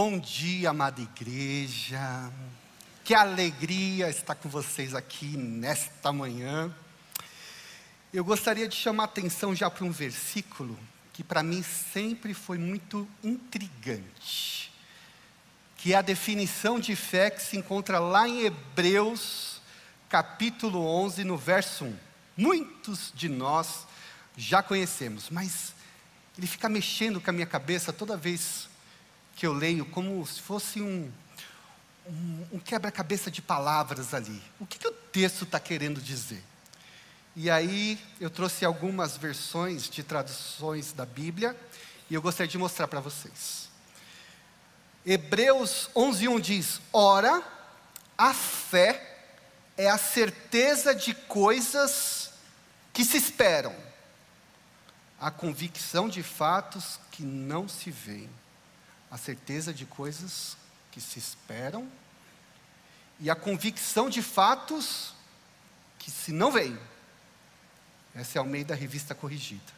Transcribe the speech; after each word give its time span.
Bom 0.00 0.16
dia, 0.16 0.70
amada 0.70 1.00
igreja. 1.00 2.32
Que 3.02 3.14
alegria 3.14 4.08
estar 4.08 4.36
com 4.36 4.48
vocês 4.48 4.94
aqui 4.94 5.36
nesta 5.36 6.12
manhã. 6.12 6.72
Eu 8.14 8.24
gostaria 8.24 8.68
de 8.68 8.76
chamar 8.76 9.02
a 9.02 9.06
atenção 9.06 9.56
já 9.56 9.68
para 9.68 9.84
um 9.84 9.90
versículo 9.90 10.78
que 11.12 11.24
para 11.24 11.42
mim 11.42 11.64
sempre 11.64 12.32
foi 12.32 12.58
muito 12.58 13.08
intrigante, 13.24 14.72
que 15.76 15.92
é 15.92 15.96
a 15.96 16.00
definição 16.00 16.78
de 16.78 16.94
fé 16.94 17.28
que 17.28 17.42
se 17.42 17.56
encontra 17.56 17.98
lá 17.98 18.28
em 18.28 18.42
Hebreus, 18.42 19.60
capítulo 20.08 20.78
11, 20.78 21.24
no 21.24 21.36
verso 21.36 21.86
1. 21.86 21.98
Muitos 22.36 23.12
de 23.16 23.28
nós 23.28 23.84
já 24.36 24.62
conhecemos, 24.62 25.28
mas 25.28 25.74
ele 26.38 26.46
fica 26.46 26.68
mexendo 26.68 27.20
com 27.20 27.30
a 27.30 27.32
minha 27.32 27.46
cabeça 27.46 27.92
toda 27.92 28.16
vez 28.16 28.68
que 29.38 29.46
eu 29.46 29.52
leio, 29.52 29.86
como 29.86 30.26
se 30.26 30.40
fosse 30.40 30.82
um, 30.82 31.08
um, 32.04 32.46
um 32.54 32.58
quebra-cabeça 32.58 33.30
de 33.30 33.40
palavras 33.40 34.12
ali. 34.12 34.42
O 34.58 34.66
que, 34.66 34.80
que 34.80 34.88
o 34.88 34.92
texto 34.92 35.44
está 35.44 35.60
querendo 35.60 36.00
dizer? 36.00 36.42
E 37.36 37.48
aí 37.48 38.00
eu 38.20 38.30
trouxe 38.30 38.64
algumas 38.64 39.16
versões 39.16 39.88
de 39.88 40.02
traduções 40.02 40.92
da 40.92 41.06
Bíblia 41.06 41.56
e 42.10 42.14
eu 42.14 42.20
gostaria 42.20 42.50
de 42.50 42.58
mostrar 42.58 42.88
para 42.88 42.98
vocês. 42.98 43.68
Hebreus 45.06 45.88
11:1 45.94 46.40
diz: 46.40 46.80
Ora, 46.92 47.40
a 48.18 48.34
fé 48.34 49.20
é 49.76 49.88
a 49.88 49.96
certeza 49.96 50.92
de 50.92 51.14
coisas 51.14 52.32
que 52.92 53.04
se 53.04 53.16
esperam 53.16 53.72
a 55.20 55.30
convicção 55.30 56.08
de 56.08 56.24
fatos 56.24 56.98
que 57.12 57.22
não 57.22 57.68
se 57.68 57.92
veem, 57.92 58.28
a 59.10 59.16
certeza 59.16 59.72
de 59.72 59.86
coisas 59.86 60.56
que 60.90 61.00
se 61.00 61.18
esperam 61.18 61.90
e 63.20 63.30
a 63.30 63.34
convicção 63.34 64.08
de 64.08 64.22
fatos 64.22 65.12
que 65.98 66.10
se 66.10 66.32
não 66.32 66.52
veem. 66.52 66.78
Essa 68.14 68.38
é 68.38 68.40
a 68.40 68.42
Almeida 68.42 68.74
Revista 68.74 69.14
Corrigida. 69.14 69.72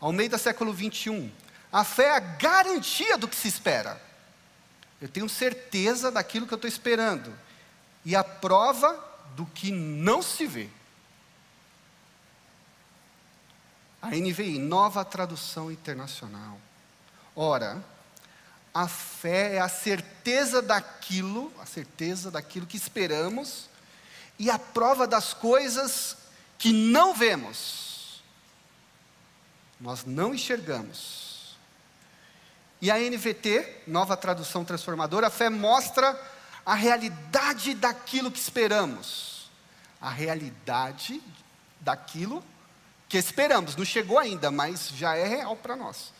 Almeida 0.00 0.38
século 0.38 0.72
21. 0.72 1.30
A 1.72 1.84
fé 1.84 2.04
é 2.04 2.16
a 2.16 2.20
garantia 2.20 3.16
do 3.16 3.28
que 3.28 3.36
se 3.36 3.48
espera. 3.48 4.00
Eu 5.00 5.08
tenho 5.08 5.28
certeza 5.28 6.10
daquilo 6.10 6.46
que 6.46 6.52
eu 6.52 6.56
estou 6.56 6.68
esperando. 6.68 7.32
E 8.04 8.16
a 8.16 8.24
prova 8.24 8.98
do 9.36 9.46
que 9.46 9.70
não 9.70 10.22
se 10.22 10.46
vê. 10.46 10.68
A 14.02 14.08
NVI, 14.08 14.58
nova 14.58 15.04
tradução 15.04 15.70
internacional. 15.70 16.58
Ora, 17.36 17.82
a 18.72 18.86
fé 18.86 19.56
é 19.56 19.60
a 19.60 19.68
certeza 19.68 20.62
daquilo, 20.62 21.52
a 21.60 21.66
certeza 21.66 22.30
daquilo 22.30 22.66
que 22.66 22.76
esperamos 22.76 23.68
e 24.38 24.48
a 24.48 24.58
prova 24.58 25.06
das 25.06 25.34
coisas 25.34 26.16
que 26.56 26.72
não 26.72 27.12
vemos. 27.12 28.22
Nós 29.80 30.04
não 30.04 30.34
enxergamos. 30.34 31.56
E 32.80 32.90
a 32.90 32.98
NVT, 32.98 33.82
nova 33.86 34.16
tradução 34.16 34.64
transformadora, 34.64 35.26
a 35.26 35.30
fé 35.30 35.50
mostra 35.50 36.18
a 36.64 36.74
realidade 36.74 37.74
daquilo 37.74 38.30
que 38.30 38.38
esperamos. 38.38 39.50
A 40.00 40.10
realidade 40.10 41.20
daquilo 41.80 42.42
que 43.08 43.18
esperamos, 43.18 43.74
não 43.74 43.84
chegou 43.84 44.18
ainda, 44.18 44.50
mas 44.50 44.88
já 44.90 45.16
é 45.16 45.26
real 45.26 45.56
para 45.56 45.76
nós. 45.76 46.12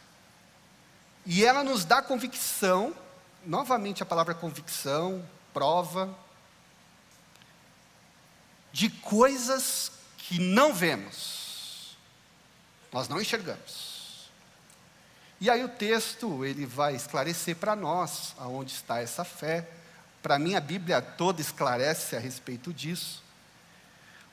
E 1.27 1.45
ela 1.45 1.63
nos 1.63 1.85
dá 1.85 2.01
convicção, 2.01 2.95
novamente 3.45 4.03
a 4.03 4.07
palavra 4.07 4.35
convicção, 4.35 5.25
prova, 5.53 6.15
de 8.73 8.89
coisas 8.89 9.93
que 10.17 10.39
não 10.39 10.72
vemos, 10.72 11.97
nós 12.93 13.09
não 13.09 13.21
enxergamos. 13.21 14.31
E 15.41 15.49
aí 15.49 15.65
o 15.65 15.69
texto, 15.69 16.44
ele 16.44 16.67
vai 16.67 16.94
esclarecer 16.94 17.56
para 17.56 17.75
nós 17.75 18.34
aonde 18.39 18.73
está 18.73 19.00
essa 19.00 19.25
fé. 19.25 19.67
Para 20.23 20.39
mim 20.39 20.55
a 20.55 20.61
Bíblia 20.61 21.00
toda 21.00 21.41
esclarece 21.41 22.15
a 22.15 22.21
respeito 22.21 22.75
disso. 22.75 23.23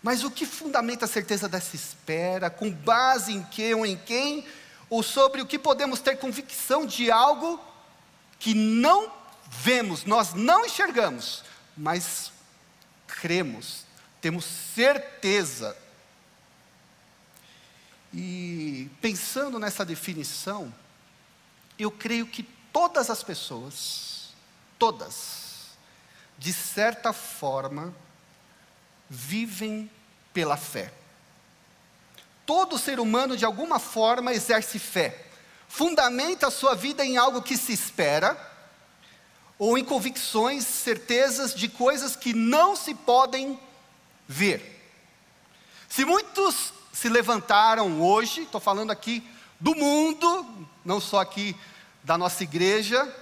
Mas 0.03 0.23
o 0.23 0.29
que 0.29 0.45
fundamenta 0.45 1.05
a 1.05 1.07
certeza 1.07 1.47
dessa 1.47 1.75
espera? 1.75 2.49
Com 2.49 2.69
base 2.69 3.33
em 3.33 3.41
que 3.43 3.73
ou 3.73 3.85
em 3.85 3.95
quem? 3.95 4.45
Ou 4.89 5.03
sobre 5.03 5.41
o 5.41 5.45
que 5.45 5.59
podemos 5.59 5.99
ter 5.99 6.17
convicção 6.17 6.85
de 6.85 7.11
algo 7.11 7.59
que 8.39 8.53
não 8.53 9.11
vemos, 9.49 10.05
nós 10.05 10.33
não 10.33 10.65
enxergamos, 10.65 11.43
mas 11.75 12.31
cremos, 13.05 13.85
temos 14.21 14.45
certeza. 14.45 15.75
E 18.13 18.89
pensando 19.01 19.59
nessa 19.59 19.85
definição, 19.85 20.73
eu 21.77 21.91
creio 21.91 22.27
que 22.27 22.43
todas 22.71 23.09
as 23.09 23.23
pessoas, 23.23 24.33
todas, 24.79 25.77
de 26.37 26.53
certa 26.53 27.11
forma, 27.13 27.93
vivem 29.09 29.89
pela 30.33 30.57
fé. 30.57 30.93
Todo 32.47 32.79
ser 32.79 32.97
humano, 32.97 33.35
de 33.35 33.43
alguma 33.43 33.77
forma, 33.77 34.33
exerce 34.33 34.79
fé, 34.79 35.25
fundamenta 35.67 36.47
a 36.47 36.51
sua 36.51 36.75
vida 36.75 37.05
em 37.05 37.17
algo 37.17 37.41
que 37.41 37.57
se 37.57 37.73
espera, 37.73 38.37
ou 39.59 39.77
em 39.77 39.83
convicções, 39.83 40.65
certezas 40.65 41.53
de 41.53 41.67
coisas 41.67 42.15
que 42.15 42.33
não 42.33 42.73
se 42.73 42.95
podem 42.95 43.59
ver. 44.25 44.81
Se 45.89 46.05
muitos 46.05 46.71
se 46.93 47.09
levantaram 47.09 48.01
hoje, 48.01 48.43
estou 48.43 48.61
falando 48.61 48.91
aqui 48.91 49.29
do 49.59 49.75
mundo, 49.75 50.67
não 50.85 51.01
só 51.01 51.19
aqui 51.19 51.53
da 52.01 52.17
nossa 52.17 52.43
igreja, 52.43 53.13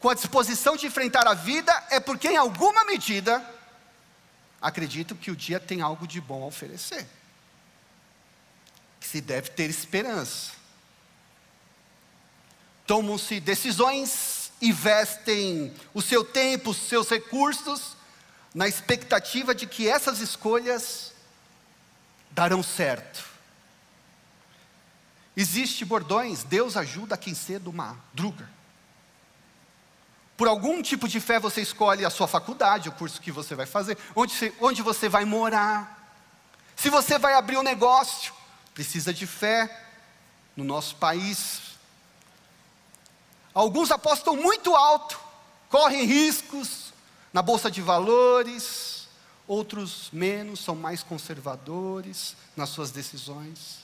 com 0.00 0.08
a 0.08 0.14
disposição 0.14 0.78
de 0.78 0.86
enfrentar 0.86 1.28
a 1.28 1.34
vida, 1.34 1.72
é 1.90 2.00
porque 2.00 2.28
em 2.28 2.38
alguma 2.38 2.86
medida 2.86 3.44
acredito 4.62 5.14
que 5.14 5.30
o 5.30 5.36
dia 5.36 5.60
tem 5.60 5.82
algo 5.82 6.06
de 6.06 6.22
bom 6.22 6.42
a 6.42 6.46
oferecer. 6.46 7.06
Se 9.12 9.20
deve 9.20 9.50
ter 9.50 9.68
esperança. 9.68 10.52
Tomam-se 12.86 13.40
decisões, 13.40 14.50
investem 14.62 15.70
o 15.92 16.00
seu 16.00 16.24
tempo, 16.24 16.70
os 16.70 16.78
seus 16.78 17.10
recursos, 17.10 17.94
na 18.54 18.66
expectativa 18.66 19.54
de 19.54 19.66
que 19.66 19.86
essas 19.86 20.20
escolhas 20.20 21.12
darão 22.30 22.62
certo. 22.62 23.22
Existe 25.36 25.84
bordões, 25.84 26.42
Deus 26.42 26.74
ajuda 26.74 27.14
quem 27.18 27.34
cedo 27.34 27.70
madruga. 27.70 28.48
Por 30.38 30.48
algum 30.48 30.80
tipo 30.80 31.06
de 31.06 31.20
fé 31.20 31.38
você 31.38 31.60
escolhe 31.60 32.06
a 32.06 32.08
sua 32.08 32.26
faculdade, 32.26 32.88
o 32.88 32.92
curso 32.92 33.20
que 33.20 33.30
você 33.30 33.54
vai 33.54 33.66
fazer, 33.66 33.98
onde 34.16 34.32
você, 34.32 34.54
onde 34.58 34.80
você 34.80 35.06
vai 35.06 35.26
morar. 35.26 36.16
Se 36.74 36.88
você 36.88 37.18
vai 37.18 37.34
abrir 37.34 37.58
um 37.58 37.62
negócio, 37.62 38.40
precisa 38.74 39.12
de 39.12 39.26
fé 39.26 39.86
no 40.56 40.64
nosso 40.64 40.96
país. 40.96 41.60
Alguns 43.54 43.90
apostam 43.90 44.36
muito 44.36 44.74
alto, 44.74 45.18
correm 45.68 46.04
riscos 46.04 46.92
na 47.32 47.42
bolsa 47.42 47.70
de 47.70 47.80
valores, 47.80 49.08
outros 49.46 50.08
menos, 50.12 50.60
são 50.60 50.74
mais 50.74 51.02
conservadores 51.02 52.36
nas 52.56 52.70
suas 52.70 52.90
decisões. 52.90 53.82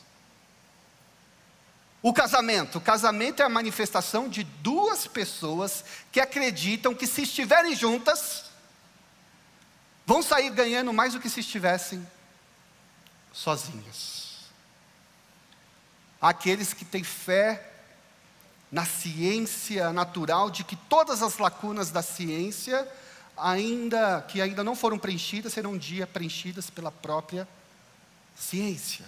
O 2.01 2.13
casamento. 2.13 2.79
O 2.79 2.81
casamento 2.81 3.43
é 3.43 3.45
a 3.45 3.49
manifestação 3.49 4.29
de 4.29 4.45
duas 4.45 5.07
pessoas 5.07 5.85
que 6.13 6.21
acreditam 6.21 6.95
que 6.95 7.07
se 7.07 7.23
estiverem 7.23 7.75
juntas, 7.75 8.45
vão 10.07 10.23
sair 10.23 10.51
ganhando 10.51 10.93
mais 10.93 11.13
do 11.13 11.21
que 11.21 11.29
se 11.29 11.41
estivessem 11.41 12.07
sozinhas. 13.33 14.28
Aqueles 16.21 16.73
que 16.73 16.85
têm 16.85 17.05
fé 17.05 17.73
na 18.71 18.85
ciência 18.85 19.93
natural 19.93 20.51
de 20.51 20.65
que 20.65 20.77
todas 20.77 21.23
as 21.23 21.39
lacunas 21.39 21.91
da 21.91 22.03
ciência 22.03 22.87
ainda 23.37 24.21
que 24.23 24.41
ainda 24.41 24.65
não 24.65 24.75
foram 24.75 24.99
preenchidas 24.99 25.53
serão 25.53 25.73
um 25.73 25.79
dia 25.79 26.07
preenchidas 26.07 26.69
pela 26.69 26.91
própria 26.91 27.49
ciência. 28.35 29.05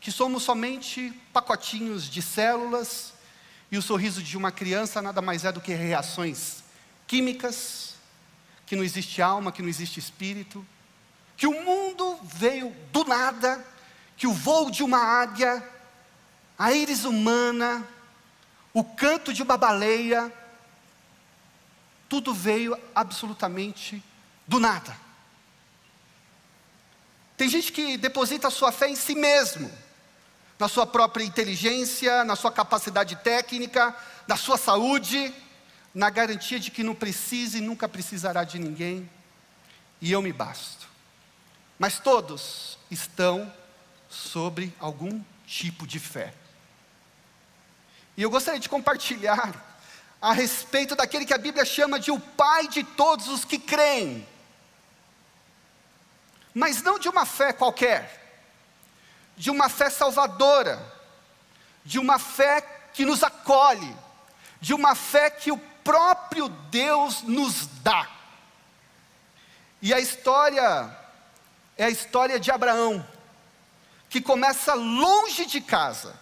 Que 0.00 0.10
somos 0.10 0.42
somente 0.42 1.12
pacotinhos 1.32 2.08
de 2.08 2.20
células 2.20 3.12
e 3.70 3.78
o 3.78 3.82
sorriso 3.82 4.22
de 4.22 4.36
uma 4.36 4.52
criança 4.52 5.00
nada 5.00 5.22
mais 5.22 5.44
é 5.44 5.52
do 5.52 5.60
que 5.60 5.72
reações 5.72 6.62
químicas, 7.06 7.94
que 8.66 8.76
não 8.76 8.84
existe 8.84 9.20
alma, 9.22 9.52
que 9.52 9.62
não 9.62 9.68
existe 9.68 9.98
espírito, 9.98 10.64
que 11.36 11.46
o 11.46 11.64
mundo 11.64 12.18
veio 12.22 12.74
do 12.92 13.04
nada, 13.04 13.64
que 14.16 14.26
o 14.26 14.32
voo 14.32 14.70
de 14.70 14.82
uma 14.82 14.98
águia, 14.98 15.62
a 16.62 16.72
íris 16.72 17.04
humana, 17.04 17.84
o 18.72 18.84
canto 18.84 19.34
de 19.34 19.42
uma 19.42 19.56
baleia, 19.56 20.32
tudo 22.08 22.32
veio 22.32 22.78
absolutamente 22.94 24.00
do 24.46 24.60
nada. 24.60 24.96
Tem 27.36 27.48
gente 27.48 27.72
que 27.72 27.96
deposita 27.96 28.46
a 28.46 28.50
sua 28.52 28.70
fé 28.70 28.88
em 28.88 28.94
si 28.94 29.16
mesmo, 29.16 29.72
na 30.56 30.68
sua 30.68 30.86
própria 30.86 31.24
inteligência, 31.24 32.22
na 32.22 32.36
sua 32.36 32.52
capacidade 32.52 33.16
técnica, 33.16 33.92
na 34.28 34.36
sua 34.36 34.56
saúde, 34.56 35.34
na 35.92 36.10
garantia 36.10 36.60
de 36.60 36.70
que 36.70 36.84
não 36.84 36.94
precisa 36.94 37.58
e 37.58 37.60
nunca 37.60 37.88
precisará 37.88 38.44
de 38.44 38.60
ninguém, 38.60 39.10
e 40.00 40.12
eu 40.12 40.22
me 40.22 40.32
basto. 40.32 40.86
Mas 41.76 41.98
todos 41.98 42.78
estão 42.88 43.52
sobre 44.08 44.72
algum 44.78 45.20
tipo 45.44 45.88
de 45.88 45.98
fé. 45.98 46.32
E 48.16 48.22
eu 48.22 48.30
gostaria 48.30 48.60
de 48.60 48.68
compartilhar 48.68 49.52
a 50.20 50.32
respeito 50.32 50.94
daquele 50.94 51.24
que 51.24 51.34
a 51.34 51.38
Bíblia 51.38 51.64
chama 51.64 51.98
de 51.98 52.10
o 52.10 52.20
Pai 52.20 52.68
de 52.68 52.84
todos 52.84 53.28
os 53.28 53.44
que 53.44 53.58
creem 53.58 54.26
mas 56.54 56.82
não 56.82 56.98
de 56.98 57.08
uma 57.08 57.24
fé 57.24 57.52
qualquer, 57.52 58.20
de 59.36 59.50
uma 59.50 59.68
fé 59.68 59.88
salvadora, 59.88 60.80
de 61.84 61.98
uma 61.98 62.18
fé 62.18 62.60
que 62.92 63.04
nos 63.04 63.22
acolhe, 63.22 63.96
de 64.60 64.74
uma 64.74 64.94
fé 64.94 65.30
que 65.30 65.50
o 65.50 65.58
próprio 65.82 66.48
Deus 66.48 67.22
nos 67.22 67.66
dá. 67.82 68.08
E 69.80 69.92
a 69.92 69.98
história 69.98 70.96
é 71.76 71.84
a 71.84 71.90
história 71.90 72.38
de 72.38 72.50
Abraão, 72.50 73.04
que 74.08 74.20
começa 74.20 74.74
longe 74.74 75.46
de 75.46 75.60
casa. 75.60 76.20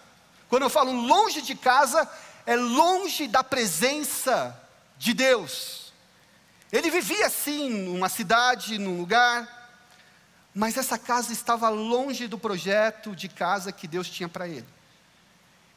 Quando 0.51 0.63
eu 0.63 0.69
falo 0.69 0.91
longe 0.91 1.41
de 1.41 1.55
casa, 1.55 2.05
é 2.45 2.57
longe 2.57 3.25
da 3.25 3.41
presença 3.41 4.53
de 4.97 5.13
Deus. 5.13 5.93
Ele 6.69 6.91
vivia 6.91 7.27
assim, 7.27 7.69
numa 7.69 8.09
cidade, 8.09 8.77
num 8.77 8.97
lugar, 8.97 9.47
mas 10.53 10.75
essa 10.75 10.97
casa 10.97 11.31
estava 11.31 11.69
longe 11.69 12.27
do 12.27 12.37
projeto 12.37 13.15
de 13.15 13.29
casa 13.29 13.71
que 13.71 13.87
Deus 13.87 14.09
tinha 14.09 14.27
para 14.27 14.45
ele. 14.45 14.67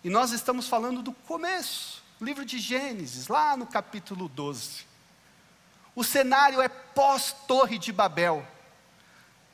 E 0.02 0.10
nós 0.10 0.32
estamos 0.32 0.66
falando 0.66 1.02
do 1.02 1.12
começo, 1.12 2.02
livro 2.20 2.44
de 2.44 2.58
Gênesis, 2.58 3.28
lá 3.28 3.56
no 3.56 3.68
capítulo 3.68 4.28
12. 4.28 4.86
O 5.94 6.02
cenário 6.02 6.60
é 6.60 6.68
pós-Torre 6.68 7.78
de 7.78 7.92
Babel. 7.92 8.44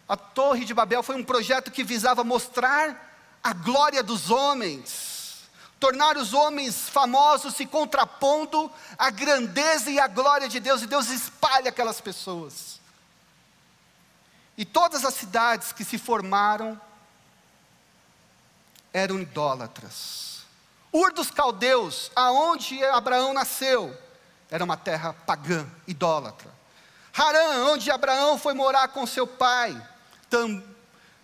A 0.08 0.16
Torre 0.16 0.64
de 0.64 0.72
Babel 0.72 1.02
foi 1.02 1.16
um 1.16 1.24
projeto 1.24 1.70
que 1.70 1.84
visava 1.84 2.24
mostrar 2.24 3.09
a 3.42 3.52
glória 3.52 4.02
dos 4.02 4.30
homens, 4.30 5.48
tornar 5.78 6.16
os 6.16 6.34
homens 6.34 6.88
famosos 6.88 7.54
se 7.54 7.64
contrapondo 7.64 8.70
à 8.98 9.10
grandeza 9.10 9.90
e 9.90 9.98
à 9.98 10.06
glória 10.06 10.48
de 10.48 10.60
Deus, 10.60 10.82
e 10.82 10.86
Deus 10.86 11.08
espalha 11.08 11.70
aquelas 11.70 12.00
pessoas. 12.00 12.78
E 14.56 14.64
todas 14.64 15.04
as 15.04 15.14
cidades 15.14 15.72
que 15.72 15.84
se 15.84 15.96
formaram 15.96 16.78
eram 18.92 19.18
idólatras. 19.18 20.40
Ur 20.92 21.12
dos 21.12 21.30
caldeus, 21.30 22.10
aonde 22.14 22.84
Abraão 22.84 23.32
nasceu, 23.32 23.96
era 24.50 24.62
uma 24.64 24.76
terra 24.76 25.12
pagã, 25.12 25.66
idólatra. 25.86 26.50
Harã, 27.16 27.64
onde 27.72 27.90
Abraão 27.90 28.38
foi 28.38 28.52
morar 28.52 28.88
com 28.88 29.06
seu 29.06 29.26
pai, 29.26 29.80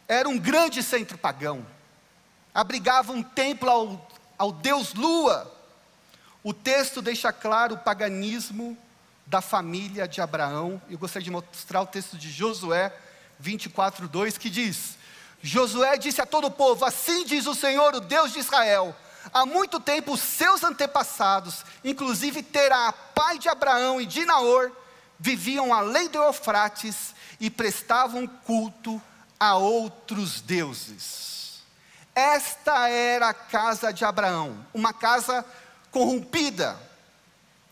era 0.08 0.28
um 0.28 0.38
grande 0.38 0.82
centro 0.82 1.18
pagão. 1.18 1.66
Abrigava 2.56 3.12
um 3.12 3.23
templo 3.23 3.69
ao, 3.69 4.08
ao 4.38 4.50
deus 4.50 4.94
Lua. 4.94 5.55
O 6.43 6.55
texto 6.55 7.03
deixa 7.03 7.31
claro 7.31 7.75
o 7.75 7.79
paganismo 7.79 8.75
da 9.26 9.43
família 9.43 10.08
de 10.08 10.23
Abraão. 10.23 10.81
Eu 10.88 10.97
gostaria 10.97 11.25
de 11.25 11.31
mostrar 11.31 11.82
o 11.82 11.87
texto 11.87 12.17
de 12.17 12.31
Josué, 12.31 12.97
24, 13.38 14.08
2, 14.08 14.38
que 14.38 14.49
diz: 14.49 14.97
Josué 15.43 15.99
disse 15.99 16.23
a 16.23 16.25
todo 16.25 16.47
o 16.47 16.50
povo: 16.50 16.87
Assim 16.87 17.26
diz 17.26 17.47
o 17.47 17.55
Senhor, 17.55 17.94
o 17.94 18.00
Deus 18.00 18.32
de 18.32 18.38
Israel. 18.38 18.97
Há 19.35 19.44
muito 19.44 19.79
tempo 19.79 20.14
os 20.14 20.20
seus 20.20 20.64
antepassados, 20.64 21.62
inclusive 21.85 22.43
Terá, 22.43 22.91
pai 22.91 23.38
de 23.38 23.50
Abraão 23.50 24.00
e 24.00 24.06
de 24.06 24.25
Naor, 24.25 24.73
viviam 25.19 25.75
além 25.75 26.09
do 26.09 26.17
Eufrates 26.17 27.14
e 27.38 27.50
prestavam 27.50 28.26
culto 28.26 28.99
a 29.38 29.56
outros 29.56 30.41
deuses. 30.41 31.37
Esta 32.16 32.88
era 32.88 33.28
a 33.28 33.34
casa 33.34 33.92
de 33.92 34.02
Abraão, 34.02 34.66
uma 34.72 34.90
casa 34.90 35.44
corrompida. 35.90 36.74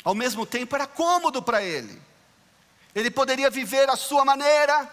Ao 0.05 0.15
mesmo 0.15 0.45
tempo 0.45 0.77
era 0.77 0.87
cômodo 0.87 1.43
para 1.43 1.63
ele. 1.63 1.99
Ele 2.95 3.11
poderia 3.11 3.49
viver 3.49 3.89
à 3.89 3.97
sua 3.97 4.23
maneira, 4.23 4.87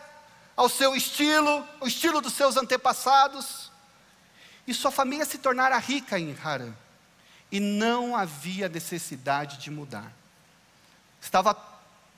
ao 0.56 0.70
seu 0.70 0.96
estilo, 0.96 1.68
o 1.82 1.88
estilo 1.88 2.22
dos 2.22 2.32
seus 2.32 2.56
antepassados, 2.56 3.70
e 4.66 4.74
sua 4.74 4.90
família 4.90 5.26
se 5.26 5.38
tornara 5.38 5.78
rica 5.78 6.18
em 6.18 6.34
Harã. 6.42 6.74
E 7.52 7.60
não 7.60 8.16
havia 8.16 8.70
necessidade 8.70 9.58
de 9.58 9.70
mudar. 9.70 10.14
Estava 11.20 11.54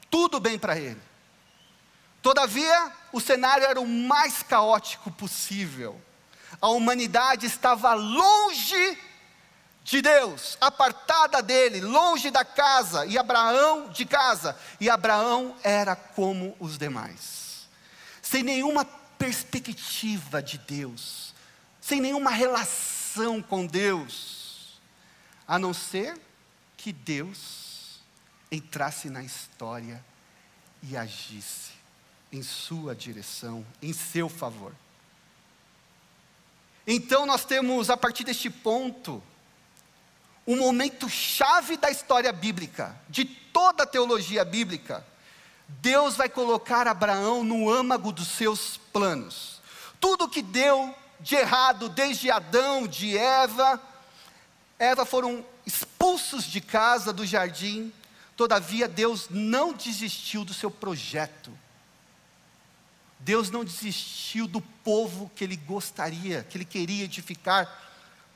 tudo 0.08 0.40
bem 0.40 0.60
para 0.60 0.78
ele. 0.78 1.02
Todavia, 2.22 2.92
o 3.12 3.20
cenário 3.20 3.66
era 3.66 3.82
o 3.82 3.88
mais 3.88 4.44
caótico 4.44 5.10
possível. 5.10 6.00
A 6.64 6.70
humanidade 6.70 7.46
estava 7.46 7.94
longe 7.94 8.98
de 9.84 10.02
Deus, 10.02 10.58
apartada 10.62 11.42
dele, 11.44 11.82
longe 11.82 12.32
da 12.32 12.46
casa, 12.46 13.06
e 13.06 13.18
Abraão 13.18 13.90
de 13.90 14.06
casa, 14.06 14.58
e 14.80 14.90
Abraão 14.90 15.56
era 15.62 15.96
como 15.96 16.56
os 16.60 16.78
demais 16.78 17.44
sem 18.34 18.42
nenhuma 18.42 18.84
perspectiva 18.84 20.42
de 20.42 20.58
Deus, 20.58 21.36
sem 21.80 22.02
nenhuma 22.02 22.32
relação 22.32 23.44
com 23.44 23.64
Deus, 23.64 24.82
a 25.48 25.60
não 25.60 25.72
ser 25.72 26.20
que 26.76 26.92
Deus 26.92 28.02
entrasse 28.52 29.08
na 29.08 29.22
história 29.22 30.04
e 30.82 30.98
agisse 30.98 31.74
em 32.32 32.42
sua 32.42 32.96
direção, 32.96 33.64
em 33.80 33.94
seu 33.94 34.28
favor. 34.28 34.74
Então 36.86 37.26
nós 37.26 37.46
temos, 37.46 37.90
a 37.90 37.98
partir 37.98 38.24
deste 38.24 38.50
ponto, 38.50 39.24
um 40.46 40.58
momento 40.58 41.10
chave 41.10 41.78
da 41.78 41.90
história 41.90 42.32
bíblica, 42.34 42.96
de 43.10 43.24
toda 43.24 43.84
a 43.84 43.88
teologia 43.88 44.44
bíblica, 44.44 45.06
Deus 45.68 46.16
vai 46.16 46.28
colocar 46.28 46.88
Abraão 46.88 47.44
no 47.44 47.70
âmago 47.70 48.12
dos 48.12 48.28
seus 48.28 48.78
planos. 48.92 49.62
Tudo 50.00 50.30
que 50.30 50.42
deu 50.42 50.94
de 51.20 51.36
errado, 51.36 51.88
desde 51.88 52.30
Adão, 52.30 52.86
de 52.86 53.18
Eva, 53.18 53.82
Eva 54.78 55.06
foram 55.06 55.46
expulsos 55.66 56.44
de 56.44 56.60
casa, 56.60 57.14
do 57.14 57.26
jardim, 57.26 57.94
todavia 58.36 58.88
Deus 58.88 59.28
não 59.30 59.72
desistiu 59.72 60.44
do 60.44 60.54
seu 60.54 60.70
projeto. 60.70 61.52
Deus 63.24 63.50
não 63.50 63.64
desistiu 63.64 64.48
do 64.48 64.60
povo 64.60 65.32
que 65.34 65.44
ele 65.44 65.56
gostaria, 65.56 66.44
que 66.44 66.58
ele 66.58 66.66
queria 66.66 67.06
edificar 67.06 67.70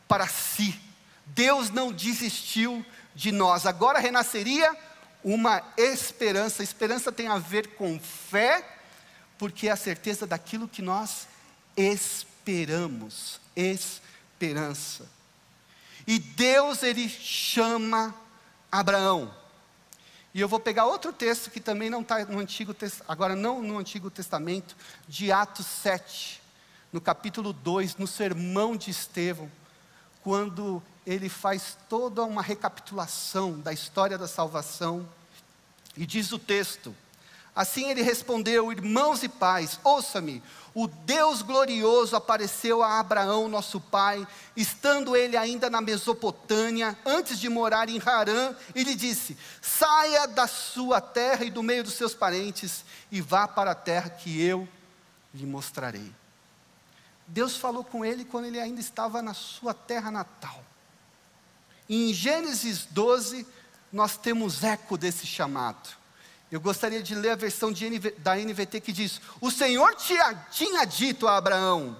para 0.07 0.25
si. 0.27 0.79
Deus 1.25 1.69
não 1.69 1.91
desistiu 1.91 2.85
de 3.13 3.31
nós. 3.31 3.65
Agora 3.65 3.99
renasceria 3.99 4.73
uma 5.21 5.61
esperança. 5.77 6.63
Esperança 6.63 7.11
tem 7.11 7.27
a 7.27 7.37
ver 7.37 7.75
com 7.75 7.99
fé, 7.99 8.65
porque 9.37 9.67
é 9.67 9.71
a 9.71 9.75
certeza 9.75 10.25
daquilo 10.25 10.69
que 10.69 10.81
nós 10.81 11.27
esperamos. 11.75 13.41
Esperança. 13.55 15.05
E 16.07 16.17
Deus, 16.17 16.81
Ele 16.81 17.09
chama 17.09 18.15
Abraão. 18.71 19.33
E 20.37 20.39
eu 20.39 20.47
vou 20.47 20.59
pegar 20.59 20.85
outro 20.85 21.11
texto 21.11 21.49
que 21.49 21.59
também 21.59 21.89
não 21.89 22.01
está 22.01 22.23
no 22.23 22.37
Antigo 22.37 22.75
agora 23.07 23.35
não 23.35 23.59
no 23.59 23.79
Antigo 23.79 24.11
Testamento, 24.11 24.77
de 25.07 25.31
Atos 25.31 25.65
7, 25.65 26.39
no 26.93 27.01
capítulo 27.01 27.51
2, 27.51 27.95
no 27.95 28.05
sermão 28.05 28.77
de 28.77 28.91
Estevão, 28.91 29.51
quando 30.21 30.79
ele 31.07 31.27
faz 31.27 31.75
toda 31.89 32.23
uma 32.23 32.43
recapitulação 32.43 33.59
da 33.59 33.73
história 33.73 34.15
da 34.15 34.27
salvação 34.27 35.09
e 35.97 36.05
diz 36.05 36.31
o 36.31 36.37
texto: 36.37 36.95
Assim 37.57 37.89
ele 37.89 38.03
respondeu: 38.03 38.71
Irmãos 38.71 39.23
e 39.23 39.27
pais, 39.27 39.79
ouça-me. 39.83 40.43
O 40.75 40.87
Deus 40.87 41.41
glorioso 41.41 42.15
apareceu 42.15 42.83
a 42.83 42.99
Abraão, 42.99 43.47
nosso 43.47 43.81
pai, 43.81 44.27
estando 44.55 45.15
ele 45.15 45.35
ainda 45.35 45.67
na 45.67 45.81
Mesopotâmia, 45.81 46.95
antes 47.03 47.39
de 47.39 47.49
morar 47.49 47.89
em 47.89 47.99
Harã, 47.99 48.55
e 48.75 48.83
lhe 48.83 48.93
disse: 48.93 49.35
Saia 49.59 50.27
da 50.27 50.45
sua 50.45 51.01
terra 51.01 51.45
e 51.45 51.49
do 51.49 51.63
meio 51.63 51.83
dos 51.83 51.95
seus 51.95 52.13
parentes, 52.13 52.85
e 53.11 53.21
vá 53.21 53.47
para 53.47 53.71
a 53.71 53.75
terra 53.75 54.11
que 54.11 54.39
eu 54.39 54.69
lhe 55.33 55.47
mostrarei. 55.47 56.13
Deus 57.25 57.57
falou 57.57 57.83
com 57.83 58.05
ele 58.05 58.23
quando 58.23 58.45
ele 58.45 58.59
ainda 58.59 58.79
estava 58.79 59.19
na 59.19 59.33
sua 59.33 59.73
terra 59.73 60.11
natal. 60.11 60.63
em 61.89 62.13
Gênesis 62.13 62.85
12, 62.85 63.47
nós 63.91 64.15
temos 64.15 64.63
eco 64.63 64.95
desse 64.95 65.25
chamado. 65.25 65.97
Eu 66.49 66.61
gostaria 66.61 67.03
de 67.03 67.13
ler 67.13 67.31
a 67.31 67.35
versão 67.35 67.71
NV, 67.71 68.11
da 68.19 68.35
NVT 68.35 68.79
que 68.79 68.93
diz: 68.93 69.19
O 69.41 69.51
Senhor 69.51 69.95
tinha, 69.95 70.33
tinha 70.49 70.85
dito 70.85 71.27
a 71.27 71.35
Abraão: 71.35 71.97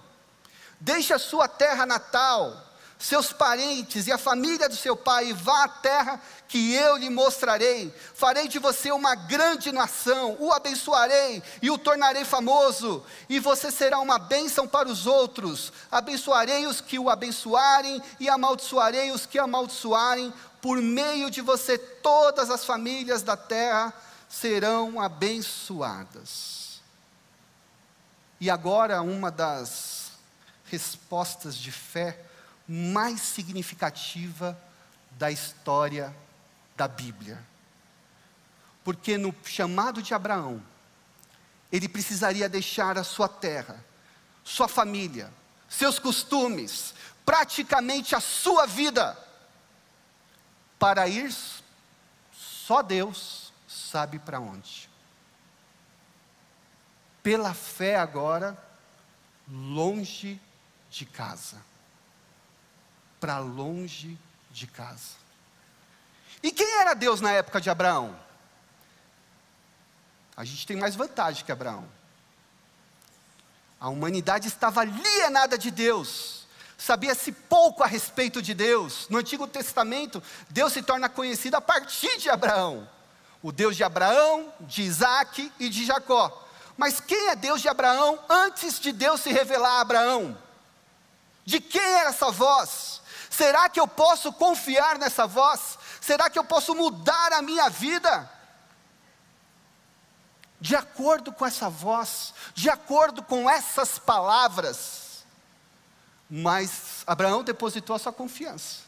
Deixe 0.80 1.14
a 1.14 1.20
sua 1.20 1.50
terra 1.50 1.86
natal, 1.86 2.56
seus 2.98 3.34
parentes 3.34 4.08
e 4.08 4.12
a 4.12 4.18
família 4.18 4.70
do 4.70 4.76
seu 4.78 4.96
pai, 4.96 5.28
e 5.28 5.34
vá 5.34 5.66
à 5.66 5.68
terra 5.68 6.22
que 6.48 6.74
eu 6.74 6.96
lhe 6.96 7.10
mostrarei. 7.10 7.94
Farei 8.16 8.48
de 8.48 8.58
você 8.58 8.90
uma 8.90 9.16
grande 9.16 9.70
nação, 9.74 10.38
o 10.40 10.54
abençoarei 10.54 11.44
e 11.62 11.70
o 11.70 11.78
tornarei 11.78 12.24
famoso, 12.24 13.04
e 13.28 13.42
você 13.42 13.70
será 13.70 14.00
uma 14.00 14.18
bênção 14.18 14.66
para 14.66 14.88
os 14.88 15.06
outros. 15.06 15.74
Abençoarei 15.92 16.66
os 16.68 16.80
que 16.80 16.98
o 16.98 17.10
abençoarem 17.10 18.02
e 18.18 18.30
amaldiçoarei 18.30 19.12
os 19.12 19.26
que 19.26 19.38
amaldiçoarem. 19.38 20.34
Por 20.62 20.82
meio 20.82 21.30
de 21.30 21.42
você, 21.42 21.78
todas 21.78 22.50
as 22.50 22.64
famílias 22.64 23.22
da 23.22 23.36
terra 23.36 23.94
serão 24.28 25.00
abençoadas. 25.00 26.82
E 28.40 28.50
agora, 28.50 29.02
uma 29.02 29.32
das 29.32 30.12
respostas 30.66 31.56
de 31.56 31.72
fé 31.72 32.24
mais 32.68 33.22
significativa 33.22 34.60
da 35.12 35.32
história 35.32 36.16
da 36.76 36.88
Bíblia. 36.88 37.44
Porque 38.84 39.18
no 39.18 39.34
chamado 39.44 40.02
de 40.02 40.14
Abraão, 40.14 40.62
ele 41.72 41.90
precisaria 41.90 42.48
deixar 42.48 42.98
a 42.98 43.04
sua 43.04 43.28
terra, 43.28 43.84
sua 44.44 44.68
família, 44.68 45.32
seus 45.68 46.00
costumes, 46.00 46.94
praticamente 47.26 48.16
a 48.16 48.20
sua 48.20 48.66
vida, 48.66 49.18
para 50.80 51.08
ir 51.08 51.34
só 52.32 52.82
Deus 52.82 53.47
sabe 53.68 54.18
para 54.18 54.40
onde. 54.40 54.90
Pela 57.22 57.54
fé 57.54 57.98
agora, 57.98 58.58
longe 59.48 60.40
de 60.90 61.06
casa. 61.06 61.62
Para 63.20 63.40
longe 63.40 64.18
de 64.52 64.66
casa. 64.66 65.18
E 66.42 66.52
quem 66.52 66.80
era 66.80 66.94
Deus 66.94 67.20
na 67.20 67.32
época 67.32 67.60
de 67.60 67.70
Abraão? 67.70 68.18
A 70.36 70.46
gente 70.46 70.66
tem 70.66 70.78
mais 70.78 70.96
vantagem 70.96 71.44
que 71.44 71.52
Abraão. 71.52 71.88
A 73.80 73.90
humanidade 73.90 74.48
estava 74.48 74.82
alienada 74.82 75.58
de 75.58 75.70
Deus, 75.70 76.48
sabia-se 76.78 77.32
pouco 77.32 77.84
a 77.84 77.88
respeito 77.88 78.42
de 78.42 78.54
Deus. 78.54 79.08
No 79.10 79.18
Antigo 79.18 79.48
Testamento, 79.48 80.22
Deus 80.50 80.74
se 80.74 80.82
torna 80.82 81.10
conhecido 81.10 81.56
a 81.56 81.62
partir 81.62 82.18
de 82.18 82.30
Abraão 82.30 82.88
o 83.42 83.52
Deus 83.52 83.76
de 83.76 83.84
Abraão, 83.84 84.54
de 84.62 84.82
Isaac 84.82 85.52
e 85.60 85.70
de 85.70 85.86
Jacó. 85.86 86.46
Mas 86.76 87.00
quem 87.00 87.30
é 87.30 87.36
Deus 87.36 87.62
de 87.62 87.68
Abraão 87.68 88.20
antes 88.30 88.80
de 88.80 88.92
Deus 88.92 89.22
se 89.22 89.32
revelar 89.32 89.78
a 89.78 89.82
Abraão? 89.82 90.38
De 91.46 91.60
quem 91.60 91.82
era 91.82 92.10
essa 92.10 92.30
voz? 92.30 93.02
Será 93.30 93.70
que 93.70 93.80
eu 93.80 93.88
posso 93.88 94.32
confiar 94.34 94.98
nessa 94.98 95.26
voz? 95.26 95.78
Será 96.02 96.30
que 96.30 96.38
eu 96.38 96.44
posso 96.44 96.76
mudar 96.76 97.34
a 97.34 97.42
minha 97.42 97.70
vida? 97.70 98.30
De 100.60 100.76
acordo 100.76 101.32
com 101.32 101.46
essa 101.46 101.70
voz, 101.70 102.34
de 102.54 102.70
acordo 102.70 103.22
com 103.22 103.50
essas 103.50 104.00
palavras. 104.00 105.26
Mas 106.30 107.04
Abraão 107.06 107.44
depositou 107.44 107.96
a 107.96 108.00
sua 108.00 108.12
confiança 108.12 108.82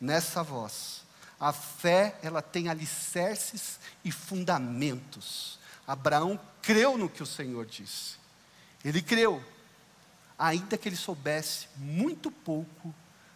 nessa 0.00 0.42
voz. 0.42 1.02
A 1.40 1.52
fé, 1.52 2.18
ela 2.22 2.42
tem 2.42 2.68
alicerces 2.68 3.78
e 4.04 4.10
fundamentos. 4.10 5.58
Abraão 5.86 6.38
creu 6.60 6.98
no 6.98 7.08
que 7.08 7.22
o 7.22 7.26
Senhor 7.26 7.64
disse. 7.64 8.16
Ele 8.84 9.00
creu, 9.00 9.42
ainda 10.38 10.76
que 10.76 10.88
ele 10.88 10.96
soubesse 10.96 11.68
muito 11.76 12.30
pouco 12.30 12.94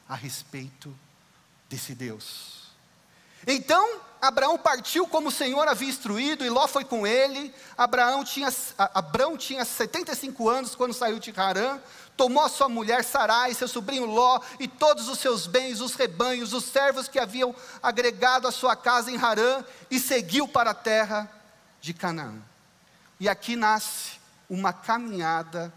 a 0.08 0.14
respeito 0.14 0.94
desse 1.68 1.94
Deus. 1.94 2.70
Então, 3.46 4.00
Abraão 4.22 4.56
partiu 4.56 5.04
como 5.04 5.30
o 5.30 5.32
Senhor 5.32 5.66
havia 5.66 5.88
instruído, 5.88 6.44
e 6.44 6.48
Ló 6.48 6.68
foi 6.68 6.84
com 6.84 7.04
ele. 7.04 7.52
Abraão 7.76 8.22
tinha, 8.22 8.48
Abraão 8.78 9.36
tinha 9.36 9.64
75 9.64 10.48
anos 10.48 10.76
quando 10.76 10.94
saiu 10.94 11.18
de 11.18 11.34
Harã, 11.36 11.80
tomou 12.16 12.44
a 12.44 12.48
sua 12.48 12.68
mulher 12.68 13.02
Sarai, 13.02 13.52
seu 13.52 13.66
sobrinho 13.66 14.06
Ló, 14.06 14.40
e 14.60 14.68
todos 14.68 15.08
os 15.08 15.18
seus 15.18 15.48
bens, 15.48 15.80
os 15.80 15.96
rebanhos, 15.96 16.52
os 16.52 16.66
servos 16.66 17.08
que 17.08 17.18
haviam 17.18 17.52
agregado 17.82 18.46
à 18.46 18.52
sua 18.52 18.76
casa 18.76 19.10
em 19.10 19.16
Harã, 19.16 19.64
e 19.90 19.98
seguiu 19.98 20.46
para 20.46 20.70
a 20.70 20.74
terra 20.74 21.28
de 21.80 21.92
Canaã. 21.92 22.36
E 23.18 23.28
aqui 23.28 23.56
nasce 23.56 24.20
uma 24.48 24.72
caminhada 24.72 25.74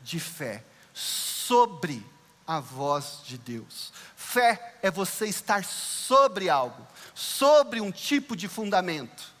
de 0.00 0.18
fé 0.18 0.64
sobre 0.94 2.10
a 2.46 2.58
voz 2.58 3.18
de 3.24 3.36
Deus. 3.36 3.92
Fé 4.16 4.76
é 4.82 4.90
você 4.90 5.26
estar 5.26 5.62
sobre 5.64 6.48
algo, 6.48 6.86
sobre 7.14 7.80
um 7.80 7.90
tipo 7.90 8.36
de 8.36 8.48
fundamento. 8.48 9.32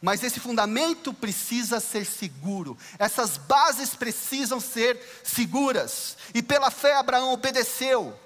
Mas 0.00 0.22
esse 0.22 0.38
fundamento 0.38 1.12
precisa 1.12 1.80
ser 1.80 2.04
seguro, 2.04 2.76
essas 2.98 3.36
bases 3.36 3.94
precisam 3.94 4.60
ser 4.60 5.00
seguras. 5.24 6.16
E 6.34 6.42
pela 6.42 6.70
fé, 6.70 6.94
Abraão 6.94 7.32
obedeceu, 7.32 8.16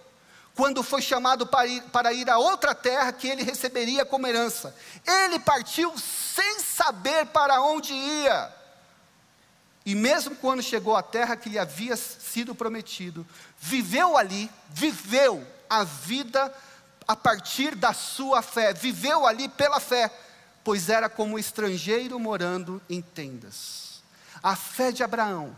quando 0.54 0.82
foi 0.82 1.00
chamado 1.00 1.46
para 1.46 1.66
ir, 1.66 1.82
para 1.84 2.12
ir 2.12 2.28
a 2.28 2.38
outra 2.38 2.74
terra 2.74 3.12
que 3.12 3.28
ele 3.28 3.42
receberia 3.42 4.04
como 4.04 4.26
herança. 4.26 4.76
Ele 5.06 5.38
partiu 5.38 5.96
sem 5.98 6.60
saber 6.60 7.26
para 7.26 7.62
onde 7.62 7.94
ia. 7.94 8.52
E 9.86 9.94
mesmo 9.94 10.36
quando 10.36 10.62
chegou 10.62 10.94
à 10.94 11.02
terra 11.02 11.36
que 11.36 11.48
lhe 11.48 11.58
havia 11.58 11.96
sido 11.96 12.54
prometido, 12.54 13.26
viveu 13.58 14.16
ali, 14.16 14.50
viveu 14.68 15.46
a 15.68 15.84
vida 15.84 16.52
a 17.10 17.16
partir 17.16 17.74
da 17.74 17.92
sua 17.92 18.40
fé, 18.40 18.72
viveu 18.72 19.26
ali 19.26 19.48
pela 19.48 19.80
fé 19.80 20.10
pois 20.62 20.88
era 20.88 21.08
como 21.08 21.38
estrangeiro 21.38 22.18
morando 22.18 22.80
em 22.88 23.00
tendas. 23.00 24.02
A 24.42 24.54
fé 24.54 24.92
de 24.92 25.02
Abraão 25.02 25.56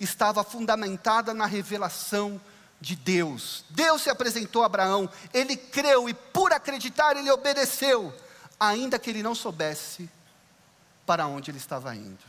estava 0.00 0.42
fundamentada 0.42 1.34
na 1.34 1.46
revelação 1.46 2.40
de 2.80 2.96
Deus. 2.96 3.64
Deus 3.68 4.02
se 4.02 4.08
apresentou 4.10 4.62
a 4.62 4.66
Abraão, 4.66 5.10
ele 5.32 5.56
creu 5.56 6.08
e 6.08 6.14
por 6.14 6.52
acreditar 6.52 7.16
ele 7.16 7.30
obedeceu, 7.30 8.10
ainda 8.58 8.98
que 8.98 9.10
ele 9.10 9.22
não 9.22 9.34
soubesse 9.34 10.08
para 11.04 11.26
onde 11.26 11.50
ele 11.50 11.58
estava 11.58 11.94
indo. 11.94 12.24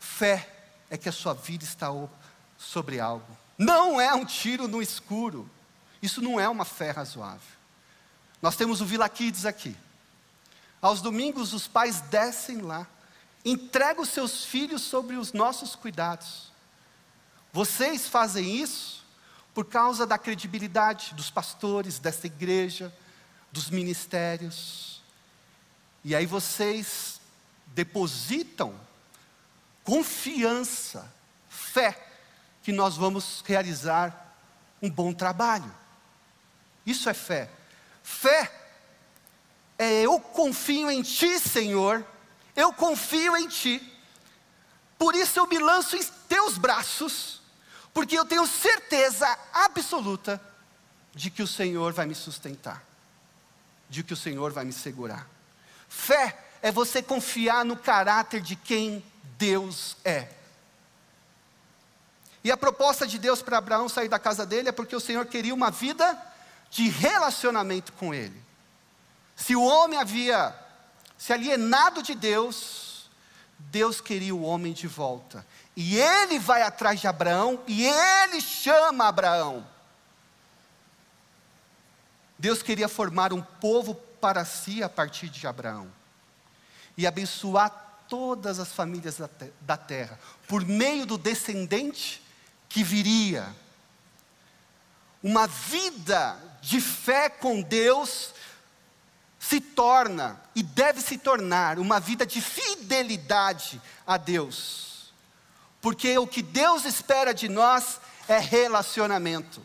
Fé 0.00 0.48
é 0.90 0.96
que 0.96 1.08
a 1.08 1.12
sua 1.12 1.34
vida 1.34 1.64
está 1.64 1.88
sobre 2.56 2.98
algo. 2.98 3.36
Não 3.56 4.00
é 4.00 4.12
um 4.14 4.24
tiro 4.24 4.66
no 4.66 4.82
escuro. 4.82 5.48
Isso 6.02 6.22
não 6.22 6.38
é 6.38 6.48
uma 6.48 6.64
fé 6.64 6.90
razoável. 6.90 7.58
Nós 8.40 8.56
temos 8.56 8.80
o 8.80 8.86
Vila 8.86 9.08
Kids 9.08 9.44
aqui. 9.44 9.76
Aos 10.80 11.00
domingos, 11.00 11.52
os 11.52 11.66
pais 11.66 12.00
descem 12.02 12.60
lá, 12.60 12.86
entregam 13.44 14.02
os 14.02 14.10
seus 14.10 14.44
filhos 14.44 14.82
sobre 14.82 15.16
os 15.16 15.32
nossos 15.32 15.74
cuidados. 15.74 16.52
Vocês 17.52 18.06
fazem 18.06 18.56
isso 18.56 19.04
por 19.52 19.64
causa 19.64 20.06
da 20.06 20.16
credibilidade 20.16 21.14
dos 21.14 21.30
pastores, 21.30 21.98
dessa 21.98 22.26
igreja, 22.26 22.94
dos 23.50 23.70
ministérios. 23.70 25.02
E 26.04 26.14
aí 26.14 26.26
vocês 26.26 27.20
depositam 27.66 28.72
confiança, 29.82 31.12
fé, 31.48 32.06
que 32.62 32.70
nós 32.70 32.96
vamos 32.96 33.42
realizar 33.44 34.36
um 34.80 34.88
bom 34.88 35.12
trabalho. 35.12 35.74
Isso 36.88 37.10
é 37.10 37.12
fé. 37.12 37.50
Fé 38.02 38.50
é 39.78 40.00
eu 40.00 40.18
confio 40.18 40.90
em 40.90 41.02
Ti, 41.02 41.38
Senhor, 41.38 42.02
eu 42.56 42.72
confio 42.72 43.36
em 43.36 43.46
Ti, 43.46 43.80
por 44.96 45.14
isso 45.14 45.38
eu 45.38 45.46
me 45.46 45.58
lanço 45.58 45.96
em 45.96 46.02
Teus 46.26 46.56
braços, 46.56 47.42
porque 47.92 48.18
eu 48.18 48.24
tenho 48.24 48.46
certeza 48.46 49.26
absoluta 49.52 50.40
de 51.14 51.30
que 51.30 51.42
o 51.42 51.46
Senhor 51.46 51.92
vai 51.92 52.06
me 52.06 52.14
sustentar, 52.14 52.82
de 53.90 54.02
que 54.02 54.14
o 54.14 54.16
Senhor 54.16 54.50
vai 54.50 54.64
me 54.64 54.72
segurar. 54.72 55.28
Fé 55.90 56.38
é 56.62 56.72
você 56.72 57.02
confiar 57.02 57.66
no 57.66 57.76
caráter 57.76 58.40
de 58.40 58.56
quem 58.56 59.04
Deus 59.36 59.94
é. 60.06 60.28
E 62.42 62.50
a 62.50 62.56
proposta 62.56 63.06
de 63.06 63.18
Deus 63.18 63.42
para 63.42 63.58
Abraão 63.58 63.90
sair 63.90 64.08
da 64.08 64.18
casa 64.18 64.46
dele 64.46 64.70
é 64.70 64.72
porque 64.72 64.96
o 64.96 65.00
Senhor 65.00 65.26
queria 65.26 65.54
uma 65.54 65.70
vida 65.70 66.27
de 66.70 66.88
relacionamento 66.88 67.92
com 67.92 68.12
ele. 68.12 68.42
Se 69.36 69.54
o 69.54 69.62
homem 69.62 69.98
havia 69.98 70.54
se 71.16 71.32
alienado 71.32 72.02
de 72.02 72.14
Deus, 72.14 73.08
Deus 73.58 74.00
queria 74.00 74.34
o 74.34 74.42
homem 74.42 74.72
de 74.72 74.86
volta. 74.86 75.44
E 75.76 75.98
ele 75.98 76.38
vai 76.38 76.62
atrás 76.62 77.00
de 77.00 77.06
Abraão 77.06 77.60
e 77.66 77.86
ele 77.86 78.40
chama 78.40 79.06
Abraão. 79.06 79.66
Deus 82.38 82.62
queria 82.62 82.88
formar 82.88 83.32
um 83.32 83.42
povo 83.42 83.94
para 83.94 84.44
si 84.44 84.82
a 84.82 84.88
partir 84.88 85.28
de 85.28 85.46
Abraão 85.46 85.90
e 86.96 87.06
abençoar 87.06 88.04
todas 88.08 88.58
as 88.58 88.72
famílias 88.72 89.20
da 89.60 89.76
terra, 89.76 90.18
por 90.48 90.64
meio 90.64 91.06
do 91.06 91.18
descendente 91.18 92.22
que 92.68 92.82
viria. 92.82 93.54
Uma 95.22 95.46
vida 95.46 96.38
de 96.60 96.80
fé 96.80 97.28
com 97.28 97.60
Deus 97.60 98.34
se 99.38 99.60
torna 99.60 100.40
e 100.54 100.62
deve 100.62 101.00
se 101.00 101.16
tornar 101.16 101.78
uma 101.78 101.98
vida 101.98 102.26
de 102.26 102.40
fidelidade 102.40 103.80
a 104.06 104.16
Deus. 104.16 105.12
Porque 105.80 106.18
o 106.18 106.26
que 106.26 106.42
Deus 106.42 106.84
espera 106.84 107.32
de 107.32 107.48
nós 107.48 108.00
é 108.28 108.38
relacionamento. 108.38 109.64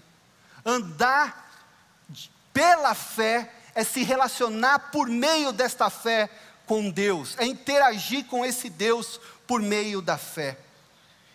Andar 0.65 1.51
pela 2.53 2.93
fé 2.93 3.51
é 3.75 3.83
se 3.83 4.03
relacionar 4.03 4.91
por 4.91 5.07
meio 5.07 5.51
desta 5.51 5.89
fé 5.89 6.29
com 6.65 6.89
Deus, 6.89 7.36
é 7.38 7.45
interagir 7.45 8.25
com 8.25 8.45
esse 8.45 8.69
Deus 8.69 9.19
por 9.45 9.62
meio 9.62 10.01
da 10.01 10.17
fé. 10.17 10.57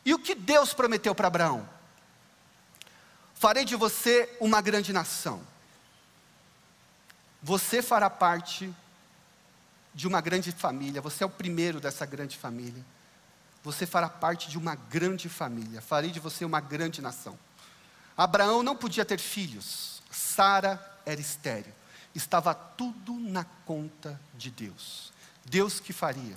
E 0.04 0.14
o 0.14 0.18
que 0.18 0.34
Deus 0.34 0.72
prometeu 0.72 1.14
para 1.14 1.26
Abraão? 1.26 1.68
Farei 3.38 3.64
de 3.64 3.76
você 3.76 4.28
uma 4.40 4.61
grande 4.61 4.92
nação. 4.92 5.40
Você 7.40 7.80
fará 7.80 8.11
parte 8.11 8.75
de 9.95 10.09
uma 10.09 10.21
grande 10.21 10.50
família, 10.50 11.00
você 11.00 11.23
é 11.23 11.26
o 11.26 11.30
primeiro 11.30 11.80
dessa 11.80 12.04
grande 12.04 12.37
família. 12.37 12.85
Você 13.62 13.87
fará 13.87 14.09
parte 14.09 14.49
de 14.49 14.59
uma 14.59 14.75
grande 14.75 15.28
família, 15.28 15.80
farei 15.80 16.11
de 16.11 16.18
você 16.18 16.45
uma 16.45 16.61
grande 16.61 17.00
nação. 17.00 17.38
Abraão 18.16 18.64
não 18.64 18.75
podia 18.75 19.04
ter 19.04 19.21
filhos, 19.21 20.02
Sara 20.11 21.00
era 21.07 21.21
estéril, 21.21 21.73
estava 22.16 22.52
tudo 22.52 23.21
na 23.21 23.45
conta 23.64 24.21
de 24.35 24.50
Deus. 24.50 25.12
Deus 25.45 25.78
que 25.78 25.92
faria. 25.92 26.37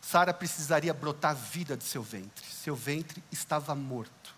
Sara 0.00 0.32
precisaria 0.32 0.94
brotar 0.94 1.36
vida 1.36 1.76
de 1.76 1.84
seu 1.84 2.02
ventre. 2.02 2.46
Seu 2.46 2.74
ventre 2.74 3.22
estava 3.30 3.74
morto. 3.74 4.31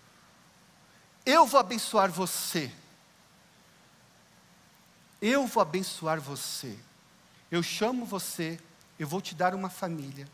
Eu 1.25 1.47
vou 1.47 1.59
abençoar 1.59 2.11
você. 2.11 2.71
Eu 5.21 5.47
vou 5.47 5.63
abençoar 5.63 6.21
você. 6.21 6.79
Eu 7.51 7.63
chamo 7.63 8.05
você, 8.05 8.59
eu 8.99 9.07
vou 9.07 9.21
te 9.21 9.35
dar 9.35 9.55
uma 9.55 9.71
família 9.71 10.29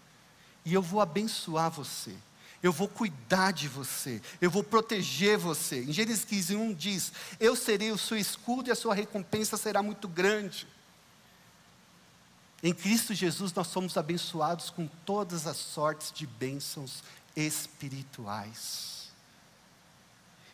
e 0.65 0.75
eu 0.75 0.83
vou 0.83 1.01
abençoar 1.01 1.71
você. 1.71 2.15
Eu 2.63 2.73
vou 2.73 2.89
cuidar 2.89 3.53
de 3.53 3.67
você, 3.69 4.21
eu 4.39 4.51
vou 4.51 4.63
proteger 4.63 5.39
você. 5.39 5.83
Em 5.83 5.93
Gênesis 5.93 6.27
15, 6.27 6.57
1 6.57 6.75
diz: 6.75 7.13
Eu 7.39 7.57
serei 7.57 7.91
o 7.91 7.97
seu 7.97 8.19
escudo 8.19 8.69
e 8.69 8.73
a 8.73 8.75
sua 8.75 8.95
recompensa 8.95 9.57
será 9.57 9.83
muito 9.83 10.07
grande. 10.07 10.67
Em 12.63 12.75
Cristo 12.75 13.15
Jesus 13.15 13.53
nós 13.55 13.69
somos 13.69 13.97
abençoados 13.97 14.69
com 14.69 14.87
todas 15.07 15.47
as 15.47 15.57
sortes 15.57 16.13
de 16.13 16.27
bênçãos 16.27 17.03
espirituais. 17.35 19.00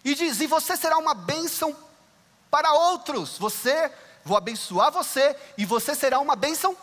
E 0.06 0.14
diz: 0.14 0.40
e 0.40 0.46
você 0.46 0.76
será 0.76 0.96
uma 0.96 1.12
bênção 1.12 1.76
para 2.50 2.72
outros. 2.72 3.36
Você, 3.38 3.92
vou 4.25 4.38
abençoar 4.38 4.90
você, 4.90 5.36
e 5.58 5.66
você 5.66 5.94
será 5.94 6.18
uma 6.20 6.34
bênção 6.34 6.75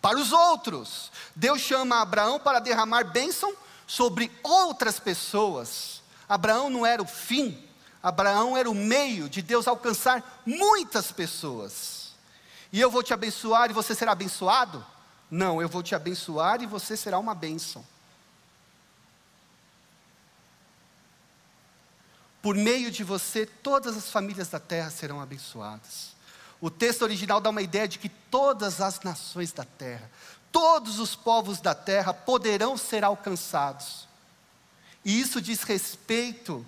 para 0.00 0.18
os 0.18 0.32
outros. 0.32 1.10
Deus 1.34 1.60
chama 1.60 2.02
Abraão 2.02 2.38
para 2.38 2.58
derramar 2.58 3.04
bênção 3.04 3.54
sobre 3.86 4.30
outras 4.42 4.98
pessoas. 4.98 6.02
Abraão 6.28 6.68
não 6.68 6.84
era 6.84 7.00
o 7.00 7.06
fim, 7.06 7.56
Abraão 8.02 8.56
era 8.56 8.68
o 8.68 8.74
meio 8.74 9.28
de 9.28 9.40
Deus 9.40 9.68
alcançar 9.68 10.42
muitas 10.44 11.12
pessoas 11.12 12.02
e 12.72 12.80
eu 12.80 12.90
vou 12.90 13.02
te 13.02 13.12
abençoar 13.12 13.70
e 13.70 13.74
você 13.74 13.94
será 13.94 14.12
abençoado? 14.12 14.84
Não, 15.30 15.60
eu 15.60 15.68
vou 15.68 15.82
te 15.82 15.94
abençoar 15.94 16.62
e 16.62 16.66
você 16.66 16.96
será 16.96 17.18
uma 17.18 17.34
bênção. 17.34 17.84
Por 22.42 22.56
meio 22.56 22.90
de 22.90 23.04
você, 23.04 23.46
todas 23.46 23.96
as 23.96 24.10
famílias 24.10 24.48
da 24.48 24.58
terra 24.58 24.90
serão 24.90 25.20
abençoadas. 25.20 26.10
O 26.60 26.68
texto 26.68 27.02
original 27.02 27.40
dá 27.40 27.50
uma 27.50 27.62
ideia 27.62 27.86
de 27.86 27.98
que 27.98 28.08
todas 28.08 28.80
as 28.80 29.00
nações 29.00 29.52
da 29.52 29.64
terra, 29.64 30.10
todos 30.50 30.98
os 30.98 31.14
povos 31.14 31.60
da 31.60 31.74
terra 31.74 32.12
poderão 32.12 32.76
ser 32.76 33.04
alcançados. 33.04 34.08
E 35.04 35.20
isso 35.20 35.40
diz 35.40 35.62
respeito 35.62 36.66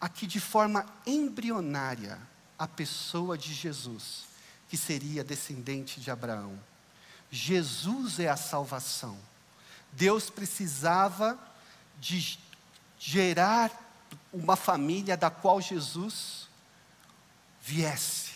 aqui 0.00 0.26
de 0.26 0.40
forma 0.40 0.86
embrionária 1.04 2.18
à 2.58 2.66
pessoa 2.66 3.36
de 3.36 3.52
Jesus 3.52 4.24
que 4.68 4.76
seria 4.76 5.22
descendente 5.22 6.00
de 6.00 6.10
Abraão. 6.10 6.58
Jesus 7.30 8.18
é 8.18 8.28
a 8.28 8.36
salvação. 8.36 9.16
Deus 9.92 10.30
precisava 10.30 11.38
de 12.00 12.38
gerar 12.98 13.85
uma 14.32 14.56
família 14.56 15.16
da 15.16 15.30
qual 15.30 15.60
Jesus 15.60 16.48
viesse, 17.62 18.32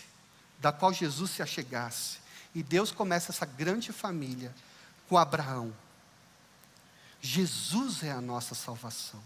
da 0.59 0.71
qual 0.71 0.93
Jesus 0.93 1.31
se 1.31 1.41
achegasse. 1.41 2.19
E 2.53 2.61
Deus 2.61 2.91
começa 2.91 3.31
essa 3.31 3.45
grande 3.45 3.91
família 3.93 4.53
com 5.07 5.17
Abraão. 5.17 5.73
Jesus 7.21 8.03
é 8.03 8.11
a 8.11 8.19
nossa 8.19 8.55
salvação. 8.55 9.21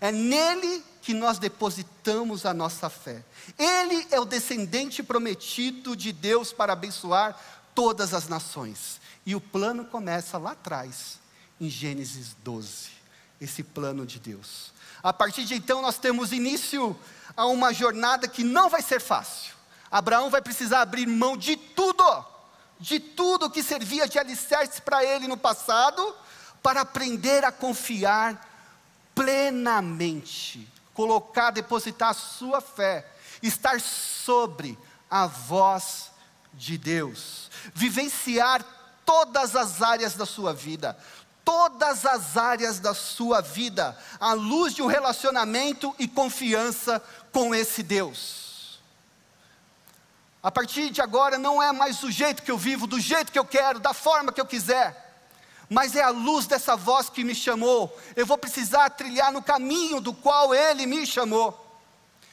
É 0.00 0.10
nele 0.12 0.82
que 1.02 1.12
nós 1.12 1.38
depositamos 1.38 2.46
a 2.46 2.54
nossa 2.54 2.88
fé. 2.88 3.22
Ele 3.58 4.06
é 4.10 4.20
o 4.20 4.24
descendente 4.24 5.02
prometido 5.02 5.96
de 5.96 6.12
Deus 6.12 6.52
para 6.52 6.72
abençoar 6.72 7.38
todas 7.74 8.14
as 8.14 8.28
nações. 8.28 9.00
E 9.26 9.34
o 9.34 9.40
plano 9.40 9.84
começa 9.84 10.38
lá 10.38 10.52
atrás, 10.52 11.18
em 11.60 11.68
Gênesis 11.68 12.34
12. 12.42 12.99
Esse 13.40 13.62
plano 13.62 14.04
de 14.04 14.18
Deus. 14.18 14.72
A 15.02 15.12
partir 15.12 15.44
de 15.44 15.54
então, 15.54 15.80
nós 15.80 15.98
temos 15.98 16.32
início 16.32 16.98
a 17.36 17.46
uma 17.46 17.72
jornada 17.72 18.28
que 18.28 18.44
não 18.44 18.68
vai 18.68 18.82
ser 18.82 19.00
fácil. 19.00 19.54
Abraão 19.90 20.30
vai 20.30 20.42
precisar 20.42 20.82
abrir 20.82 21.06
mão 21.06 21.36
de 21.36 21.56
tudo, 21.56 22.04
de 22.78 23.00
tudo 23.00 23.50
que 23.50 23.62
servia 23.62 24.06
de 24.06 24.18
alicerce 24.18 24.80
para 24.82 25.04
ele 25.04 25.26
no 25.26 25.36
passado, 25.36 26.14
para 26.62 26.82
aprender 26.82 27.44
a 27.44 27.50
confiar 27.50 28.46
plenamente, 29.14 30.68
colocar, 30.94 31.50
depositar 31.50 32.10
a 32.10 32.14
sua 32.14 32.60
fé, 32.60 33.10
estar 33.42 33.80
sobre 33.80 34.78
a 35.10 35.26
voz 35.26 36.10
de 36.52 36.78
Deus, 36.78 37.50
vivenciar 37.74 38.64
todas 39.04 39.56
as 39.56 39.82
áreas 39.82 40.14
da 40.14 40.26
sua 40.26 40.52
vida, 40.52 40.96
todas 41.44 42.06
as 42.06 42.36
áreas 42.36 42.78
da 42.78 42.94
sua 42.94 43.40
vida, 43.40 43.96
à 44.18 44.32
luz 44.32 44.74
de 44.74 44.82
um 44.82 44.86
relacionamento 44.86 45.94
e 45.98 46.06
confiança 46.06 47.02
com 47.32 47.54
esse 47.54 47.82
Deus. 47.82 48.80
A 50.42 50.50
partir 50.50 50.90
de 50.90 51.02
agora 51.02 51.38
não 51.38 51.62
é 51.62 51.70
mais 51.72 51.98
do 51.98 52.10
jeito 52.10 52.42
que 52.42 52.50
eu 52.50 52.58
vivo, 52.58 52.86
do 52.86 52.98
jeito 52.98 53.30
que 53.30 53.38
eu 53.38 53.44
quero, 53.44 53.78
da 53.78 53.92
forma 53.92 54.32
que 54.32 54.40
eu 54.40 54.46
quiser 54.46 55.10
mas 55.72 55.94
é 55.94 56.02
a 56.02 56.10
luz 56.10 56.48
dessa 56.48 56.74
voz 56.74 57.08
que 57.08 57.22
me 57.22 57.32
chamou. 57.32 57.96
Eu 58.16 58.26
vou 58.26 58.36
precisar 58.36 58.90
trilhar 58.90 59.30
no 59.30 59.40
caminho 59.40 60.00
do 60.00 60.12
qual 60.12 60.52
Ele 60.52 60.84
me 60.84 61.06
chamou. 61.06 61.64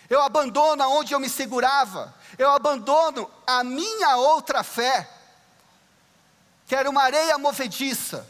Eu 0.10 0.24
abandono 0.24 0.82
aonde 0.82 1.14
eu 1.14 1.20
me 1.20 1.30
segurava, 1.30 2.16
eu 2.38 2.50
abandono 2.50 3.30
a 3.46 3.64
minha 3.64 4.16
outra 4.16 4.64
fé, 4.64 5.08
que 6.66 6.76
era 6.76 6.90
uma 6.90 7.04
areia 7.04 7.38
movediça, 7.38 8.28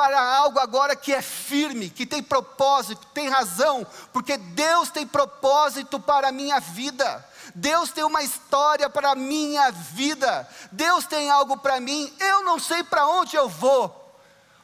para 0.00 0.18
algo 0.18 0.58
agora 0.58 0.96
que 0.96 1.12
é 1.12 1.20
firme, 1.20 1.90
que 1.90 2.06
tem 2.06 2.22
propósito, 2.22 3.06
tem 3.12 3.28
razão, 3.28 3.86
porque 4.14 4.38
Deus 4.38 4.88
tem 4.88 5.06
propósito 5.06 6.00
para 6.00 6.28
a 6.28 6.32
minha 6.32 6.58
vida. 6.58 7.22
Deus 7.54 7.90
tem 7.90 8.02
uma 8.02 8.22
história 8.22 8.88
para 8.88 9.10
a 9.10 9.14
minha 9.14 9.70
vida. 9.70 10.48
Deus 10.72 11.04
tem 11.04 11.28
algo 11.28 11.58
para 11.58 11.78
mim. 11.80 12.10
Eu 12.18 12.42
não 12.42 12.58
sei 12.58 12.82
para 12.82 13.06
onde 13.06 13.36
eu 13.36 13.46
vou, 13.46 14.18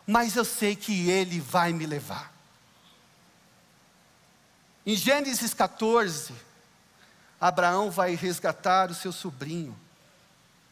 mas 0.07 0.37
eu 0.37 0.45
sei 0.45 0.75
que 0.75 1.11
Ele 1.11 1.39
vai 1.39 1.71
me 1.71 1.85
levar. 1.85 2.33
Em 4.87 4.97
Gênesis 4.97 5.53
14, 5.53 6.33
Abraão 7.39 7.91
vai 7.91 8.15
resgatar 8.15 8.91
o 8.91 8.95
seu 8.95 9.13
sobrinho. 9.13 9.79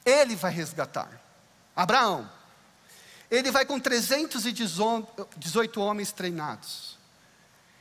Ele 0.07 0.35
vai 0.35 0.53
resgatar. 0.53 1.20
Abraão. 1.77 2.31
Ele 3.35 3.51
vai 3.51 3.66
com 3.66 3.81
318 3.81 5.81
homens 5.81 6.12
treinados. 6.12 6.97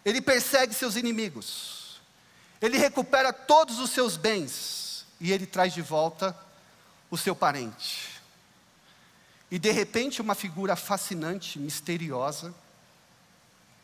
Ele 0.04 0.20
persegue 0.20 0.74
seus 0.74 0.96
inimigos. 0.96 2.02
Ele 2.60 2.78
recupera 2.78 3.32
todos 3.32 3.80
os 3.80 3.92
seus 3.92 4.18
bens. 4.18 5.06
E 5.20 5.32
ele 5.32 5.46
traz 5.46 5.74
de 5.74 5.82
volta 5.82 6.36
o 7.12 7.18
seu 7.18 7.36
parente. 7.36 8.20
E 9.52 9.60
de 9.60 9.72
repente, 9.72 10.22
uma 10.22 10.34
figura 10.34 10.76
fascinante, 10.76 11.60
misteriosa, 11.60 12.54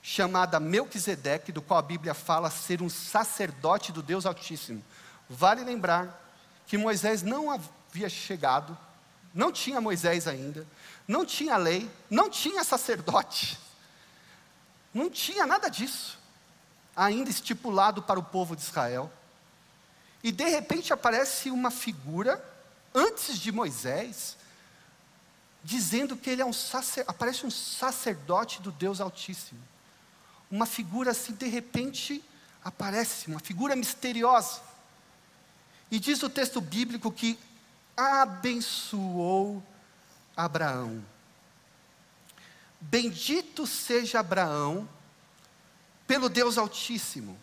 chamada 0.01 0.59
Melquisedeque, 0.59 1.51
do 1.51 1.61
qual 1.61 1.77
a 1.77 1.83
Bíblia 1.83 2.15
fala 2.15 2.49
ser 2.49 2.81
um 2.81 2.89
sacerdote 2.89 3.91
do 3.91 4.01
Deus 4.01 4.25
Altíssimo. 4.25 4.83
Vale 5.29 5.63
lembrar 5.63 6.19
que 6.65 6.79
Moisés 6.79 7.21
não 7.21 7.51
havia 7.51 8.09
chegado, 8.09 8.75
não 9.33 9.51
tinha 9.51 9.81
Moisés 9.81 10.27
ainda, 10.27 10.65
não 11.07 11.25
tinha 11.25 11.57
lei, 11.57 11.89
não 12.09 12.29
tinha 12.29 12.63
sacerdote, 12.63 13.59
não 14.93 15.09
tinha 15.09 15.45
nada 15.45 15.69
disso 15.69 16.19
ainda 16.99 17.29
estipulado 17.29 18.01
para 18.03 18.19
o 18.19 18.23
povo 18.23 18.57
de 18.57 18.61
Israel. 18.61 19.09
E 20.21 20.33
de 20.33 20.43
repente 20.49 20.91
aparece 20.91 21.49
uma 21.49 21.71
figura, 21.71 22.43
antes 22.93 23.39
de 23.39 23.53
Moisés, 23.53 24.35
dizendo 25.63 26.17
que 26.17 26.29
ele 26.29 26.41
é 26.41 26.45
um 26.45 26.51
sacerdote, 26.51 27.09
aparece 27.09 27.45
um 27.45 27.51
sacerdote 27.51 28.61
do 28.61 28.69
Deus 28.69 28.99
Altíssimo. 28.99 29.61
Uma 30.51 30.65
figura 30.65 31.11
assim, 31.11 31.33
de 31.33 31.47
repente, 31.47 32.21
aparece, 32.61 33.27
uma 33.27 33.39
figura 33.39 33.77
misteriosa. 33.77 34.59
E 35.89 35.99
diz 35.99 36.21
o 36.21 36.29
texto 36.29 36.59
bíblico 36.59 37.09
que 37.11 37.39
abençoou 37.99 39.61
Abraão. 40.35 41.03
Bendito 42.79 43.67
seja 43.67 44.21
Abraão 44.21 44.87
pelo 46.07 46.29
Deus 46.29 46.57
Altíssimo, 46.57 47.37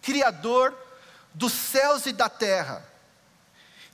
Criador 0.00 0.72
dos 1.34 1.52
céus 1.52 2.06
e 2.06 2.12
da 2.12 2.28
terra. 2.28 2.86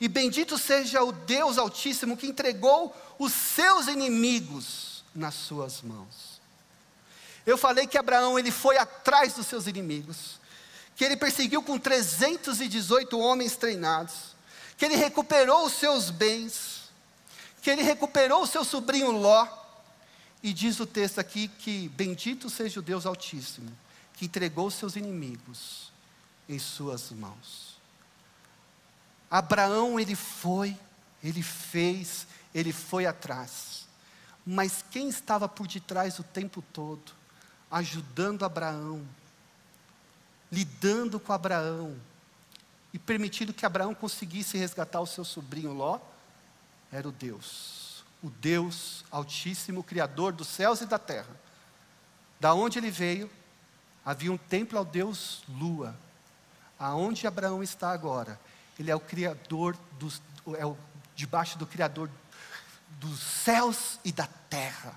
E 0.01 0.07
bendito 0.07 0.59
seja 0.59 1.03
o 1.03 1.11
Deus 1.11 1.57
Altíssimo 1.57 2.17
que 2.17 2.27
entregou 2.27 2.95
os 3.19 3.33
seus 3.33 3.89
inimigos 3.89 5.03
nas 5.15 5.35
suas 5.35 5.81
mãos. 5.81 6.39
Eu 7.47 7.57
falei 7.57 7.87
que 7.87 7.97
Abraão 7.97 8.39
ele 8.39 8.51
foi 8.51 8.77
atrás 8.77 9.33
dos 9.33 9.47
seus 9.47 9.67
inimigos, 9.67 10.39
que 10.95 11.03
ele 11.03 11.17
perseguiu 11.17 11.63
com 11.63 11.79
318 11.79 13.19
homens 13.19 13.57
treinados, 13.57 14.37
que 14.79 14.85
ele 14.85 14.95
recuperou 14.95 15.67
os 15.67 15.73
seus 15.73 16.09
bens, 16.09 16.89
que 17.61 17.69
ele 17.69 17.83
recuperou 17.83 18.43
o 18.43 18.47
seu 18.47 18.65
sobrinho 18.65 19.11
Ló, 19.11 19.47
e 20.41 20.55
diz 20.55 20.79
o 20.79 20.87
texto 20.87 21.19
aqui 21.19 21.49
que 21.49 21.89
bendito 21.89 22.49
seja 22.49 22.79
o 22.79 22.83
Deus 22.83 23.05
Altíssimo, 23.05 23.77
que 24.15 24.27
entregou 24.27 24.71
seus 24.71 24.95
inimigos 24.95 25.91
em 26.49 26.61
suas 26.61 27.11
mãos. 27.11 27.77
Abraão, 29.29 29.99
ele 29.99 30.15
foi, 30.15 30.79
ele 31.25 31.43
fez, 31.43 32.27
ele 32.55 32.73
foi 32.73 33.05
atrás. 33.05 33.89
Mas 34.47 34.85
quem 34.93 35.09
estava 35.09 35.49
por 35.49 35.67
detrás 35.67 36.21
o 36.21 36.23
tempo 36.23 36.63
todo, 36.73 37.13
ajudando 37.69 38.45
Abraão, 38.45 39.05
lidando 40.51 41.19
com 41.19 41.33
Abraão, 41.33 41.97
e 42.93 42.99
permitindo 42.99 43.53
que 43.53 43.67
Abraão 43.67 43.95
conseguisse 43.95 44.57
resgatar 44.57 45.01
o 45.01 45.07
seu 45.07 45.25
sobrinho 45.25 45.73
Ló, 45.73 45.99
era 46.91 47.07
o 47.07 47.13
Deus, 47.13 48.05
o 48.23 48.31
Deus 48.31 49.05
Altíssimo, 49.11 49.83
Criador 49.83 50.33
dos 50.33 50.49
céus 50.49 50.81
e 50.81 50.87
da 50.87 50.99
terra. 50.99 51.37
Da 52.41 52.55
onde 52.55 52.79
ele 52.79 52.91
veio, 52.91 53.31
havia 54.05 54.33
um 54.33 54.39
templo 54.39 54.79
ao 54.79 54.85
Deus 54.85 55.43
Lua. 55.49 55.95
Aonde 56.79 57.27
Abraão 57.27 57.63
está 57.63 57.91
agora, 57.91 58.41
ele 58.79 58.91
é 58.91 58.97
o 58.97 59.01
Criador 59.01 59.77
dos, 59.99 60.23
é 60.57 60.65
o, 60.65 60.77
debaixo 61.15 61.59
do 61.59 61.67
Criador 61.67 62.09
dos 63.01 63.21
céus 63.21 63.99
e 64.05 64.13
da 64.13 64.27
terra, 64.49 64.95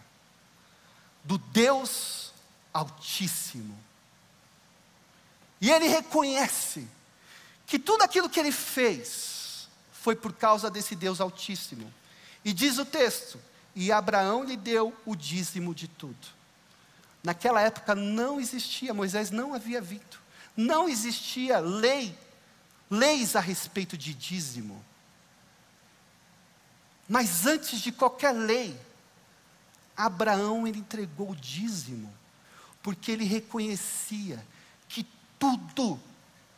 do 1.23 1.37
Deus 1.37 2.31
Altíssimo. 2.73 3.77
E 5.59 5.69
ele 5.69 5.87
reconhece 5.87 6.87
que 7.71 7.79
tudo 7.79 8.03
aquilo 8.03 8.29
que 8.29 8.37
ele 8.37 8.51
fez 8.51 9.69
foi 9.93 10.13
por 10.13 10.33
causa 10.33 10.69
desse 10.69 10.93
Deus 10.93 11.21
Altíssimo. 11.21 11.89
E 12.43 12.51
diz 12.51 12.77
o 12.77 12.83
texto: 12.83 13.39
e 13.73 13.93
Abraão 13.93 14.43
lhe 14.43 14.57
deu 14.57 14.93
o 15.05 15.15
dízimo 15.15 15.73
de 15.73 15.87
tudo. 15.87 16.27
Naquela 17.23 17.61
época 17.61 17.95
não 17.95 18.41
existia, 18.41 18.93
Moisés 18.93 19.31
não 19.31 19.53
havia 19.53 19.79
vindo, 19.79 20.19
não 20.53 20.89
existia 20.89 21.59
lei, 21.59 22.13
leis 22.89 23.37
a 23.37 23.39
respeito 23.39 23.97
de 23.97 24.13
dízimo. 24.13 24.83
Mas 27.07 27.45
antes 27.45 27.79
de 27.79 27.93
qualquer 27.93 28.33
lei, 28.33 28.77
Abraão 29.95 30.67
ele 30.67 30.79
entregou 30.79 31.31
o 31.31 31.35
dízimo, 31.37 32.13
porque 32.83 33.13
ele 33.13 33.23
reconhecia 33.23 34.45
que 34.89 35.07
tudo 35.39 35.97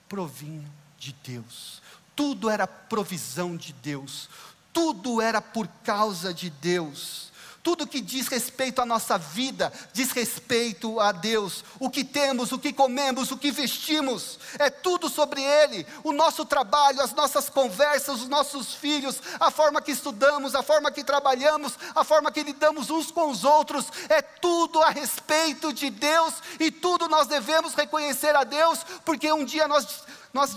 provinha 0.10 0.82
de 1.04 1.14
Deus. 1.24 1.82
Tudo 2.16 2.50
era 2.50 2.66
provisão 2.66 3.58
de 3.58 3.74
Deus, 3.74 4.30
tudo 4.72 5.22
era 5.22 5.42
por 5.42 5.68
causa 5.84 6.34
de 6.34 6.50
Deus. 6.50 7.34
Tudo 7.64 7.88
que 7.88 8.02
diz 8.02 8.28
respeito 8.28 8.82
à 8.82 8.86
nossa 8.86 9.18
vida, 9.18 9.72
diz 9.94 10.12
respeito 10.12 11.00
a 11.00 11.14
Deus. 11.14 11.64
O 11.80 11.90
que 11.90 12.04
temos, 12.04 12.52
o 12.52 12.60
que 12.60 12.74
comemos, 12.74 13.32
o 13.32 13.38
que 13.38 13.52
vestimos, 13.52 14.38
é 14.60 14.70
tudo 14.70 15.08
sobre 15.08 15.42
Ele. 15.42 15.88
O 16.04 16.12
nosso 16.12 16.44
trabalho, 16.44 17.02
as 17.02 17.14
nossas 17.14 17.50
conversas, 17.50 18.20
os 18.20 18.28
nossos 18.28 18.74
filhos, 18.74 19.22
a 19.40 19.50
forma 19.50 19.82
que 19.82 19.94
estudamos, 19.94 20.56
a 20.56 20.62
forma 20.62 20.92
que 20.92 21.06
trabalhamos, 21.06 21.80
a 21.96 22.04
forma 22.04 22.34
que 22.34 22.44
lidamos 22.44 22.90
uns 22.90 23.12
com 23.12 23.30
os 23.32 23.46
outros, 23.46 23.86
é 24.10 24.22
tudo 24.22 24.82
a 24.82 24.90
respeito 24.90 25.72
de 25.72 25.90
Deus 25.90 26.34
e 26.60 26.70
tudo 26.70 27.08
nós 27.08 27.28
devemos 27.28 27.74
reconhecer 27.76 28.36
a 28.36 28.44
Deus, 28.44 28.80
porque 29.06 29.32
um 29.32 29.46
dia 29.46 29.70
nós, 29.70 30.04
nós, 30.34 30.54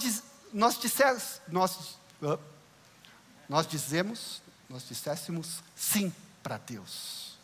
nós, 0.52 0.78
dissemos, 0.78 1.40
nós, 1.48 1.98
nós 3.48 3.66
dizemos, 3.66 4.42
nós 4.68 4.86
disséssemos 4.88 5.62
sim 5.74 6.12
para 6.42 6.58
Deus. 6.58 7.36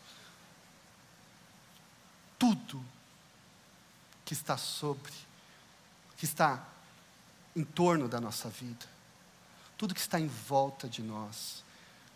Tudo 2.37 2.83
que 4.25 4.33
está 4.33 4.57
sobre, 4.57 5.13
que 6.17 6.25
está 6.25 6.65
em 7.55 7.63
torno 7.63 8.07
da 8.07 8.19
nossa 8.19 8.49
vida, 8.49 8.85
tudo 9.77 9.93
que 9.93 9.99
está 9.99 10.19
em 10.19 10.27
volta 10.27 10.87
de 10.87 11.01
nós, 11.01 11.63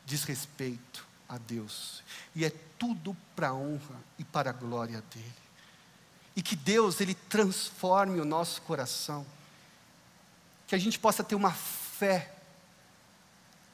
diz 0.06 0.24
respeito 0.24 1.06
a 1.28 1.38
Deus, 1.38 2.02
e 2.34 2.46
é 2.46 2.50
tudo 2.80 3.16
para 3.36 3.50
a 3.50 3.54
honra 3.54 4.00
e 4.18 4.24
para 4.24 4.50
a 4.50 4.54
glória 4.54 5.04
dEle. 5.14 5.34
E 6.36 6.42
que 6.42 6.56
Deus, 6.56 7.02
Ele 7.02 7.16
transforme 7.16 8.20
o 8.20 8.26
nosso 8.26 8.62
coração, 8.62 9.26
que 10.68 10.76
a 10.76 10.78
gente 10.78 11.00
possa 11.00 11.24
ter 11.24 11.34
uma 11.34 11.54
fé, 11.54 12.34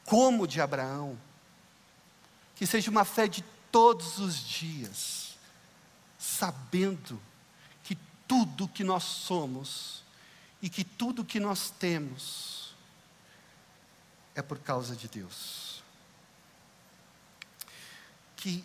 como 0.04 0.46
de 0.46 0.60
Abraão, 0.60 1.18
que 2.54 2.66
seja 2.66 2.90
uma 2.90 3.04
fé 3.04 3.26
de 3.26 3.42
todos 3.72 4.18
os 4.18 4.38
dias, 4.38 5.36
sabendo 6.16 7.20
que 7.82 7.98
tudo 8.28 8.68
que 8.68 8.84
nós 8.84 9.02
somos 9.02 10.04
e 10.62 10.70
que 10.70 10.84
tudo 10.84 11.24
que 11.24 11.40
nós 11.40 11.70
temos 11.70 12.74
é 14.34 14.40
por 14.40 14.58
causa 14.60 14.94
de 14.94 15.08
Deus. 15.08 15.82
Que 18.36 18.64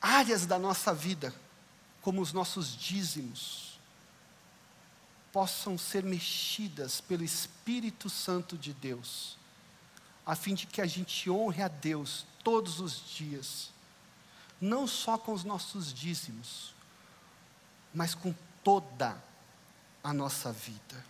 áreas 0.00 0.46
da 0.46 0.58
nossa 0.58 0.94
vida, 0.94 1.34
como 2.00 2.22
os 2.22 2.32
nossos 2.32 2.74
dízimos, 2.74 3.67
possam 5.32 5.76
ser 5.76 6.02
mexidas 6.02 7.00
pelo 7.00 7.24
Espírito 7.24 8.08
Santo 8.08 8.56
de 8.56 8.72
Deus, 8.72 9.36
a 10.24 10.34
fim 10.34 10.54
de 10.54 10.66
que 10.66 10.80
a 10.80 10.86
gente 10.86 11.30
honre 11.30 11.62
a 11.62 11.68
Deus 11.68 12.26
todos 12.42 12.80
os 12.80 13.02
dias, 13.14 13.70
não 14.60 14.86
só 14.86 15.16
com 15.16 15.32
os 15.32 15.44
nossos 15.44 15.92
dízimos, 15.92 16.74
mas 17.94 18.14
com 18.14 18.34
toda 18.62 19.22
a 20.02 20.12
nossa 20.12 20.52
vida. 20.52 21.04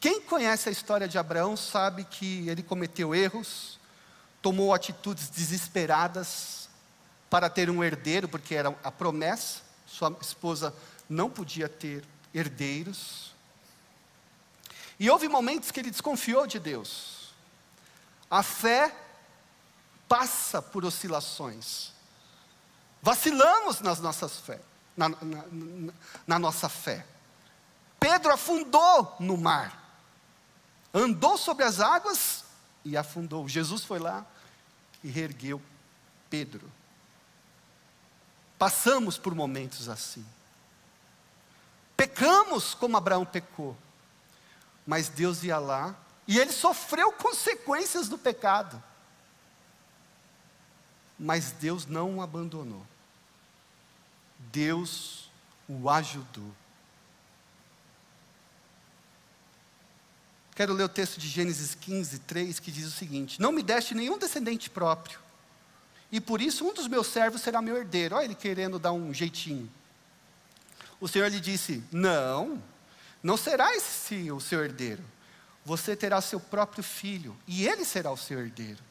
Quem 0.00 0.20
conhece 0.22 0.68
a 0.68 0.72
história 0.72 1.06
de 1.06 1.18
Abraão 1.18 1.56
sabe 1.56 2.04
que 2.04 2.48
ele 2.48 2.62
cometeu 2.62 3.14
erros, 3.14 3.78
tomou 4.40 4.72
atitudes 4.72 5.28
desesperadas 5.28 6.70
para 7.28 7.50
ter 7.50 7.68
um 7.68 7.84
herdeiro, 7.84 8.26
porque 8.26 8.54
era 8.54 8.74
a 8.82 8.90
promessa, 8.90 9.60
sua 9.90 10.16
esposa 10.20 10.74
não 11.08 11.28
podia 11.28 11.68
ter 11.68 12.04
herdeiros. 12.32 13.34
E 14.98 15.10
houve 15.10 15.28
momentos 15.28 15.70
que 15.70 15.80
ele 15.80 15.90
desconfiou 15.90 16.46
de 16.46 16.58
Deus. 16.58 17.34
A 18.30 18.42
fé 18.42 18.94
passa 20.08 20.62
por 20.62 20.84
oscilações. 20.84 21.92
Vacilamos 23.02 23.80
nas 23.80 23.98
nossas 23.98 24.38
fé, 24.38 24.60
na, 24.96 25.08
na, 25.08 25.16
na, 25.20 25.92
na 26.26 26.38
nossa 26.38 26.68
fé. 26.68 27.04
Pedro 27.98 28.32
afundou 28.32 29.16
no 29.18 29.36
mar, 29.36 29.98
andou 30.94 31.36
sobre 31.36 31.64
as 31.64 31.80
águas 31.80 32.44
e 32.84 32.96
afundou. 32.96 33.48
Jesus 33.48 33.84
foi 33.84 33.98
lá 33.98 34.24
e 35.02 35.08
reergueu 35.08 35.60
Pedro. 36.28 36.70
Passamos 38.60 39.16
por 39.16 39.34
momentos 39.34 39.88
assim. 39.88 40.22
Pecamos 41.96 42.74
como 42.74 42.94
Abraão 42.94 43.24
pecou. 43.24 43.74
Mas 44.86 45.08
Deus 45.08 45.42
ia 45.42 45.58
lá 45.58 45.96
e 46.28 46.38
ele 46.38 46.52
sofreu 46.52 47.10
consequências 47.10 48.06
do 48.06 48.18
pecado. 48.18 48.82
Mas 51.18 51.52
Deus 51.52 51.86
não 51.86 52.18
o 52.18 52.22
abandonou. 52.22 52.86
Deus 54.38 55.30
o 55.66 55.88
ajudou. 55.88 56.52
Quero 60.54 60.74
ler 60.74 60.84
o 60.84 60.88
texto 60.90 61.18
de 61.18 61.28
Gênesis 61.28 61.74
15, 61.74 62.18
3, 62.18 62.60
que 62.60 62.70
diz 62.70 62.86
o 62.86 62.90
seguinte: 62.90 63.40
Não 63.40 63.52
me 63.52 63.62
deste 63.62 63.94
nenhum 63.94 64.18
descendente 64.18 64.68
próprio, 64.68 65.18
e 66.12 66.20
por 66.20 66.40
isso 66.40 66.66
um 66.66 66.74
dos 66.74 66.88
meus 66.88 67.06
servos 67.06 67.40
será 67.40 67.62
meu 67.62 67.76
herdeiro. 67.76 68.16
Olha 68.16 68.24
ele 68.24 68.34
querendo 68.34 68.78
dar 68.78 68.92
um 68.92 69.14
jeitinho. 69.14 69.70
O 71.00 71.06
Senhor 71.08 71.28
lhe 71.28 71.40
disse: 71.40 71.82
Não, 71.92 72.62
não 73.22 73.36
será 73.36 73.74
esse 73.74 74.30
o 74.30 74.40
seu 74.40 74.64
herdeiro. 74.64 75.04
Você 75.64 75.94
terá 75.94 76.20
seu 76.20 76.40
próprio 76.40 76.82
filho, 76.82 77.36
e 77.46 77.66
ele 77.66 77.84
será 77.84 78.10
o 78.10 78.16
seu 78.16 78.40
herdeiro. 78.40 78.82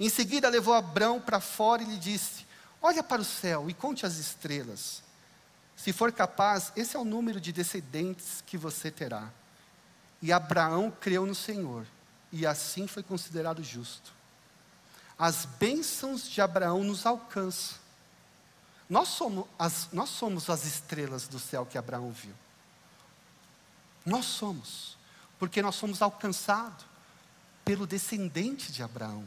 Em 0.00 0.08
seguida 0.08 0.48
levou 0.48 0.74
Abrão 0.74 1.20
para 1.20 1.40
fora 1.40 1.82
e 1.82 1.86
lhe 1.86 1.98
disse: 1.98 2.44
Olha 2.82 3.02
para 3.02 3.22
o 3.22 3.24
céu 3.24 3.70
e 3.70 3.74
conte 3.74 4.04
as 4.04 4.16
estrelas. 4.16 5.02
Se 5.76 5.92
for 5.92 6.12
capaz, 6.12 6.72
esse 6.76 6.96
é 6.96 6.98
o 6.98 7.04
número 7.04 7.40
de 7.40 7.52
descendentes 7.52 8.42
que 8.46 8.56
você 8.56 8.90
terá. 8.90 9.30
E 10.20 10.32
Abraão 10.32 10.90
creu 11.00 11.26
no 11.26 11.34
Senhor, 11.34 11.86
e 12.32 12.46
assim 12.46 12.86
foi 12.86 13.02
considerado 13.02 13.62
justo. 13.62 14.12
As 15.18 15.44
bênçãos 15.44 16.28
de 16.28 16.40
Abraão 16.40 16.82
nos 16.82 17.06
alcançam. 17.06 17.78
Nós 18.88 19.08
somos 19.08 19.46
as, 19.58 19.88
nós 19.92 20.10
somos 20.10 20.50
as 20.50 20.64
estrelas 20.64 21.26
do 21.28 21.38
céu 21.38 21.64
que 21.64 21.78
Abraão 21.78 22.10
viu. 22.10 22.34
Nós 24.04 24.26
somos, 24.26 24.98
porque 25.38 25.62
nós 25.62 25.74
somos 25.76 26.02
alcançados 26.02 26.84
pelo 27.64 27.86
descendente 27.86 28.70
de 28.70 28.82
Abraão, 28.82 29.26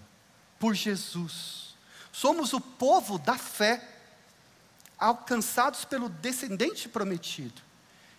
por 0.59 0.75
Jesus. 0.75 1.75
Somos 2.11 2.53
o 2.53 2.61
povo 2.61 3.17
da 3.17 3.37
fé, 3.37 3.95
alcançados 4.99 5.85
pelo 5.85 6.09
descendente 6.09 6.87
prometido. 6.87 7.61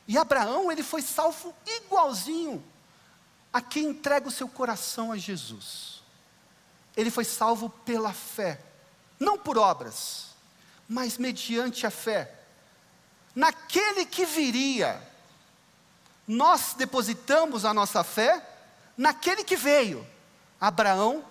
E 0.06 0.16
Abraão, 0.16 0.72
ele 0.72 0.82
foi 0.82 1.02
salvo 1.02 1.54
igualzinho 1.66 2.64
a 3.52 3.60
quem 3.60 3.86
entrega 3.86 4.26
o 4.26 4.32
seu 4.32 4.48
coração 4.48 5.12
a 5.12 5.16
Jesus. 5.16 5.97
Ele 6.98 7.10
foi 7.10 7.24
salvo 7.24 7.70
pela 7.70 8.12
fé, 8.12 8.60
não 9.18 9.38
por 9.38 9.56
obras 9.56 10.28
mas 10.88 11.18
mediante 11.18 11.86
a 11.86 11.90
fé. 11.90 12.32
Naquele 13.34 14.06
que 14.06 14.24
viria, 14.24 15.00
nós 16.26 16.74
depositamos 16.76 17.64
a 17.64 17.74
nossa 17.74 18.02
fé 18.02 18.42
naquele 18.96 19.44
que 19.44 19.54
veio. 19.54 20.04
Abraão, 20.58 21.22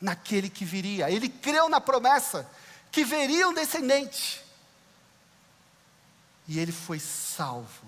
naquele 0.00 0.50
que 0.50 0.64
viria. 0.64 1.10
Ele 1.10 1.28
creu 1.28 1.68
na 1.68 1.80
promessa 1.80 2.50
que 2.90 3.04
veria 3.04 3.48
um 3.48 3.54
descendente. 3.54 4.44
E 6.48 6.58
ele 6.58 6.72
foi 6.72 6.98
salvo. 6.98 7.86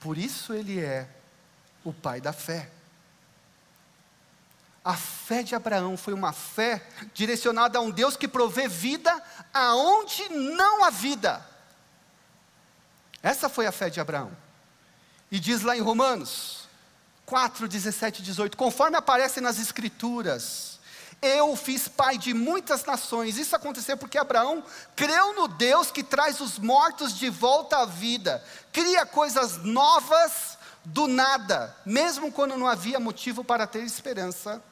Por 0.00 0.16
isso 0.16 0.54
ele 0.54 0.80
é 0.80 1.08
o 1.84 1.92
pai 1.92 2.20
da 2.20 2.32
fé. 2.32 2.70
A 4.88 4.94
fé 4.94 5.42
de 5.42 5.54
Abraão 5.54 5.98
foi 5.98 6.14
uma 6.14 6.32
fé 6.32 6.82
direcionada 7.12 7.78
a 7.78 7.82
um 7.82 7.90
Deus 7.90 8.16
que 8.16 8.26
provê 8.26 8.66
vida 8.66 9.22
aonde 9.52 10.26
não 10.30 10.82
há 10.82 10.88
vida. 10.88 11.46
Essa 13.22 13.50
foi 13.50 13.66
a 13.66 13.70
fé 13.70 13.90
de 13.90 14.00
Abraão. 14.00 14.34
E 15.30 15.38
diz 15.38 15.60
lá 15.60 15.76
em 15.76 15.82
Romanos 15.82 16.66
4, 17.26 17.68
17 17.68 18.22
e 18.22 18.24
18: 18.24 18.56
conforme 18.56 18.96
aparece 18.96 19.42
nas 19.42 19.58
Escrituras, 19.58 20.80
eu 21.20 21.54
fiz 21.54 21.86
pai 21.86 22.16
de 22.16 22.32
muitas 22.32 22.82
nações. 22.86 23.36
Isso 23.36 23.54
aconteceu 23.54 23.94
porque 23.94 24.16
Abraão 24.16 24.64
creu 24.96 25.34
no 25.34 25.48
Deus 25.48 25.90
que 25.90 26.02
traz 26.02 26.40
os 26.40 26.58
mortos 26.58 27.12
de 27.12 27.28
volta 27.28 27.76
à 27.76 27.84
vida, 27.84 28.42
cria 28.72 29.04
coisas 29.04 29.58
novas 29.58 30.56
do 30.82 31.06
nada, 31.06 31.76
mesmo 31.84 32.32
quando 32.32 32.56
não 32.56 32.66
havia 32.66 32.98
motivo 32.98 33.44
para 33.44 33.66
ter 33.66 33.82
esperança. 33.82 34.62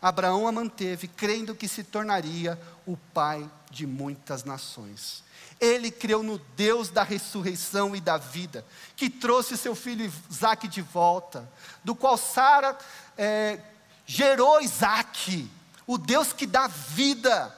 Abraão 0.00 0.48
a 0.48 0.52
manteve, 0.52 1.08
crendo 1.08 1.54
que 1.54 1.68
se 1.68 1.84
tornaria 1.84 2.58
o 2.86 2.96
pai 2.96 3.48
de 3.70 3.86
muitas 3.86 4.44
nações. 4.44 5.22
Ele 5.60 5.90
creu 5.90 6.22
no 6.22 6.38
Deus 6.56 6.88
da 6.88 7.02
ressurreição 7.02 7.94
e 7.94 8.00
da 8.00 8.16
vida, 8.16 8.64
que 8.96 9.10
trouxe 9.10 9.58
seu 9.58 9.74
filho 9.74 10.10
Isaac 10.30 10.66
de 10.68 10.80
volta, 10.80 11.46
do 11.84 11.94
qual 11.94 12.16
Sara 12.16 12.78
é, 13.16 13.60
gerou 14.06 14.62
Isaac, 14.62 15.50
o 15.86 15.98
Deus 15.98 16.32
que 16.32 16.46
dá 16.46 16.66
vida. 16.66 17.54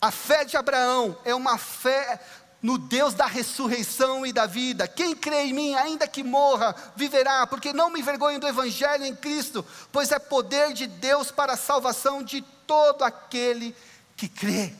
A 0.00 0.10
fé 0.10 0.44
de 0.44 0.56
Abraão 0.56 1.16
é 1.24 1.34
uma 1.34 1.58
fé 1.58 2.20
no 2.64 2.78
Deus 2.78 3.12
da 3.12 3.26
ressurreição 3.26 4.24
e 4.24 4.32
da 4.32 4.46
vida. 4.46 4.88
Quem 4.88 5.14
crê 5.14 5.42
em 5.42 5.52
mim, 5.52 5.74
ainda 5.74 6.08
que 6.08 6.22
morra, 6.22 6.74
viverá, 6.96 7.46
porque 7.46 7.74
não 7.74 7.90
me 7.90 8.00
envergonho 8.00 8.40
do 8.40 8.48
Evangelho 8.48 9.04
em 9.04 9.14
Cristo, 9.14 9.62
pois 9.92 10.10
é 10.10 10.18
poder 10.18 10.72
de 10.72 10.86
Deus 10.86 11.30
para 11.30 11.52
a 11.52 11.58
salvação 11.58 12.22
de 12.22 12.40
todo 12.66 13.02
aquele 13.02 13.76
que 14.16 14.30
crê. 14.30 14.72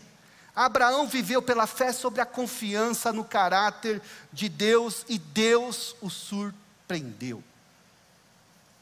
Abraão 0.56 1.06
viveu 1.06 1.42
pela 1.42 1.66
fé 1.66 1.92
sobre 1.92 2.22
a 2.22 2.26
confiança 2.26 3.12
no 3.12 3.22
caráter 3.22 4.00
de 4.32 4.48
Deus 4.48 5.04
e 5.06 5.18
Deus 5.18 5.94
o 6.00 6.08
surpreendeu. 6.08 7.44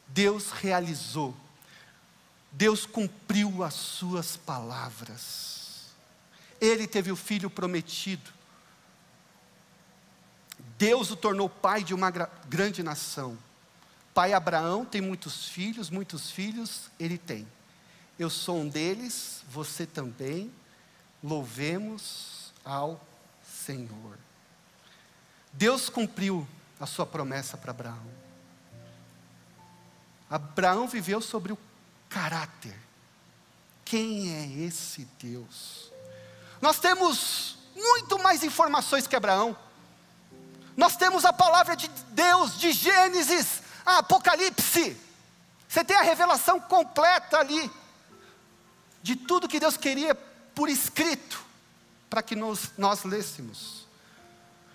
Deus 0.07 0.49
realizou, 0.49 1.35
Deus 2.53 2.85
cumpriu 2.85 3.65
as 3.65 3.73
suas 3.73 4.37
palavras. 4.37 5.91
Ele 6.61 6.87
teve 6.87 7.11
o 7.11 7.17
filho 7.17 7.49
prometido, 7.49 8.31
Deus 10.77 11.11
o 11.11 11.15
tornou 11.15 11.49
pai 11.49 11.83
de 11.83 11.93
uma 11.93 12.11
grande 12.11 12.83
nação. 12.83 13.37
Pai 14.13 14.33
Abraão 14.33 14.85
tem 14.85 15.01
muitos 15.01 15.47
filhos, 15.47 15.89
muitos 15.89 16.29
filhos 16.29 16.91
ele 16.99 17.17
tem. 17.17 17.47
Eu 18.17 18.29
sou 18.29 18.59
um 18.59 18.69
deles, 18.69 19.43
você 19.49 19.85
também. 19.85 20.51
Louvemos 21.23 22.53
ao 22.63 23.01
Senhor. 23.43 24.17
Deus 25.51 25.89
cumpriu 25.89 26.47
a 26.79 26.85
sua 26.85 27.05
promessa 27.05 27.57
para 27.57 27.71
Abraão. 27.71 28.23
Abraão 30.29 30.87
viveu 30.87 31.21
sobre 31.21 31.53
o 31.53 31.57
caráter. 32.09 32.77
Quem 33.85 34.33
é 34.33 34.65
esse 34.65 35.07
Deus? 35.19 35.91
Nós 36.61 36.79
temos 36.79 37.57
muito 37.75 38.17
mais 38.19 38.43
informações 38.43 39.07
que 39.07 39.15
Abraão. 39.15 39.57
Nós 40.75 40.95
temos 40.95 41.23
a 41.25 41.31
palavra 41.31 41.75
de 41.75 41.87
Deus, 41.87 42.57
de 42.57 42.71
Gênesis 42.71 43.61
a 43.85 43.99
Apocalipse. 43.99 44.97
Você 45.67 45.83
tem 45.83 45.95
a 45.95 46.01
revelação 46.01 46.59
completa 46.59 47.39
ali, 47.39 47.71
de 49.01 49.15
tudo 49.15 49.47
que 49.47 49.59
Deus 49.59 49.77
queria 49.77 50.15
por 50.55 50.69
escrito, 50.69 51.43
para 52.09 52.21
que 52.21 52.35
nós, 52.35 52.71
nós 52.77 53.03
lêssemos. 53.03 53.87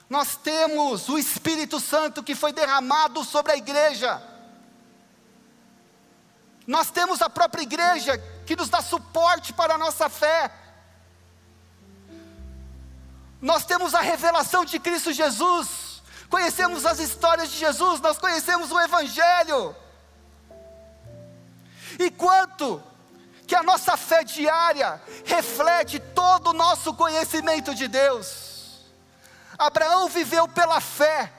Nós 0.08 0.36
temos 0.36 1.08
o 1.08 1.18
Espírito 1.18 1.78
Santo 1.78 2.22
que 2.22 2.34
foi 2.34 2.52
derramado 2.52 3.22
sobre 3.24 3.52
a 3.52 3.56
igreja. 3.56 4.20
Nós 6.66 6.90
temos 6.90 7.22
a 7.22 7.30
própria 7.30 7.62
igreja 7.62 8.18
que 8.46 8.56
nos 8.56 8.68
dá 8.68 8.82
suporte 8.82 9.52
para 9.52 9.74
a 9.74 9.78
nossa 9.78 10.08
fé. 10.08 10.50
Nós 13.40 13.64
temos 13.64 13.94
a 13.94 14.00
revelação 14.00 14.64
de 14.64 14.78
Cristo 14.78 15.12
Jesus 15.12 15.87
conhecemos 16.28 16.84
as 16.86 16.98
histórias 16.98 17.50
de 17.50 17.58
Jesus, 17.58 18.00
nós 18.00 18.18
conhecemos 18.18 18.70
o 18.70 18.80
Evangelho. 18.80 19.74
E 21.98 22.10
quanto 22.10 22.82
que 23.48 23.56
a 23.56 23.62
nossa 23.62 23.96
fé 23.96 24.22
diária 24.22 25.00
reflete 25.24 25.98
todo 25.98 26.50
o 26.50 26.52
nosso 26.52 26.92
conhecimento 26.92 27.74
de 27.74 27.88
Deus. 27.88 28.84
Abraão 29.58 30.06
viveu 30.06 30.46
pela 30.46 30.82
fé. 30.82 31.32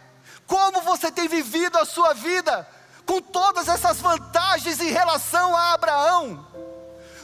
Como 0.47 0.82
você 0.82 1.12
tem 1.12 1.28
vivido 1.28 1.78
a 1.78 1.86
sua 1.86 2.15
vida 2.15 2.67
com 3.06 3.21
todas 3.21 3.67
essas 3.67 4.02
vantagens 4.02 4.82
em 4.82 4.89
relação 4.89 5.56
a 5.56 5.73
Abraão? 5.73 6.47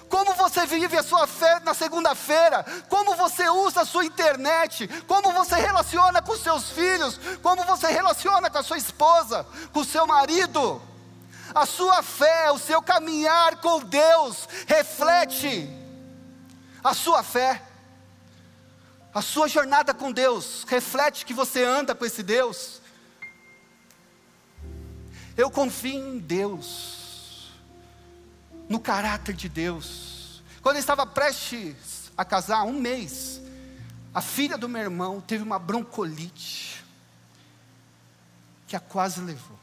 Como 0.09 0.33
você 0.35 0.65
vive 0.65 0.97
a 0.97 1.03
sua 1.03 1.27
fé 1.27 1.59
na 1.61 1.73
segunda-feira, 1.73 2.65
como 2.89 3.15
você 3.15 3.47
usa 3.49 3.81
a 3.81 3.85
sua 3.85 4.05
internet, 4.05 4.87
como 5.07 5.31
você 5.33 5.55
relaciona 5.55 6.21
com 6.21 6.37
seus 6.37 6.69
filhos, 6.69 7.19
como 7.41 7.63
você 7.63 7.87
relaciona 7.87 8.49
com 8.49 8.57
a 8.57 8.63
sua 8.63 8.77
esposa, 8.77 9.45
com 9.73 9.79
o 9.81 9.85
seu 9.85 10.05
marido. 10.05 10.81
A 11.53 11.65
sua 11.65 12.01
fé, 12.01 12.51
o 12.51 12.57
seu 12.57 12.81
caminhar 12.81 13.57
com 13.57 13.79
Deus, 13.79 14.47
reflete 14.67 15.69
a 16.83 16.93
sua 16.93 17.23
fé. 17.23 17.61
A 19.13 19.21
sua 19.21 19.47
jornada 19.47 19.93
com 19.93 20.11
Deus 20.11 20.65
reflete 20.67 21.25
que 21.25 21.33
você 21.33 21.63
anda 21.63 21.95
com 21.95 22.05
esse 22.05 22.21
Deus. 22.21 22.81
Eu 25.37 25.49
confio 25.49 26.15
em 26.15 26.17
Deus, 26.17 26.94
no 28.67 28.79
caráter 28.79 29.33
de 29.33 29.47
Deus. 29.47 30.43
Quando 30.61 30.77
eu 30.77 30.79
estava 30.79 31.05
prestes 31.05 32.11
a 32.17 32.25
casar, 32.25 32.63
um 32.63 32.73
mês, 32.73 33.41
a 34.13 34.21
filha 34.21 34.57
do 34.57 34.69
meu 34.69 34.81
irmão 34.81 35.21
teve 35.21 35.43
uma 35.43 35.59
broncolite 35.59 36.83
que 38.67 38.75
a 38.75 38.79
quase 38.79 39.21
levou. 39.21 39.59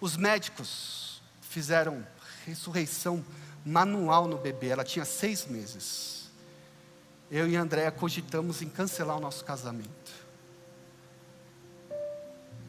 Os 0.00 0.16
médicos 0.16 1.22
fizeram 1.40 2.04
ressurreição 2.44 3.24
manual 3.64 4.26
no 4.26 4.36
bebê, 4.36 4.68
ela 4.68 4.84
tinha 4.84 5.04
seis 5.04 5.46
meses. 5.46 6.30
Eu 7.30 7.48
e 7.48 7.56
Andréa 7.56 7.90
cogitamos 7.90 8.60
em 8.60 8.68
cancelar 8.68 9.16
o 9.16 9.20
nosso 9.20 9.44
casamento. 9.44 10.12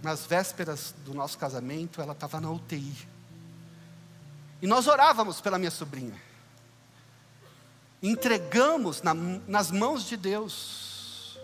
Nas 0.02 0.26
vésperas 0.26 0.94
do 1.04 1.14
nosso 1.14 1.38
casamento, 1.38 2.02
ela 2.02 2.14
estava 2.14 2.40
na 2.40 2.52
UTI. 2.52 2.94
E 4.64 4.68
nós 4.68 4.88
orávamos 4.88 5.42
pela 5.42 5.60
minha 5.60 5.70
sobrinha. 5.70 6.16
Entregamos 8.02 9.02
na, 9.02 9.14
nas 9.14 9.70
mãos 9.70 10.06
de 10.06 10.16
Deus. 10.16 11.38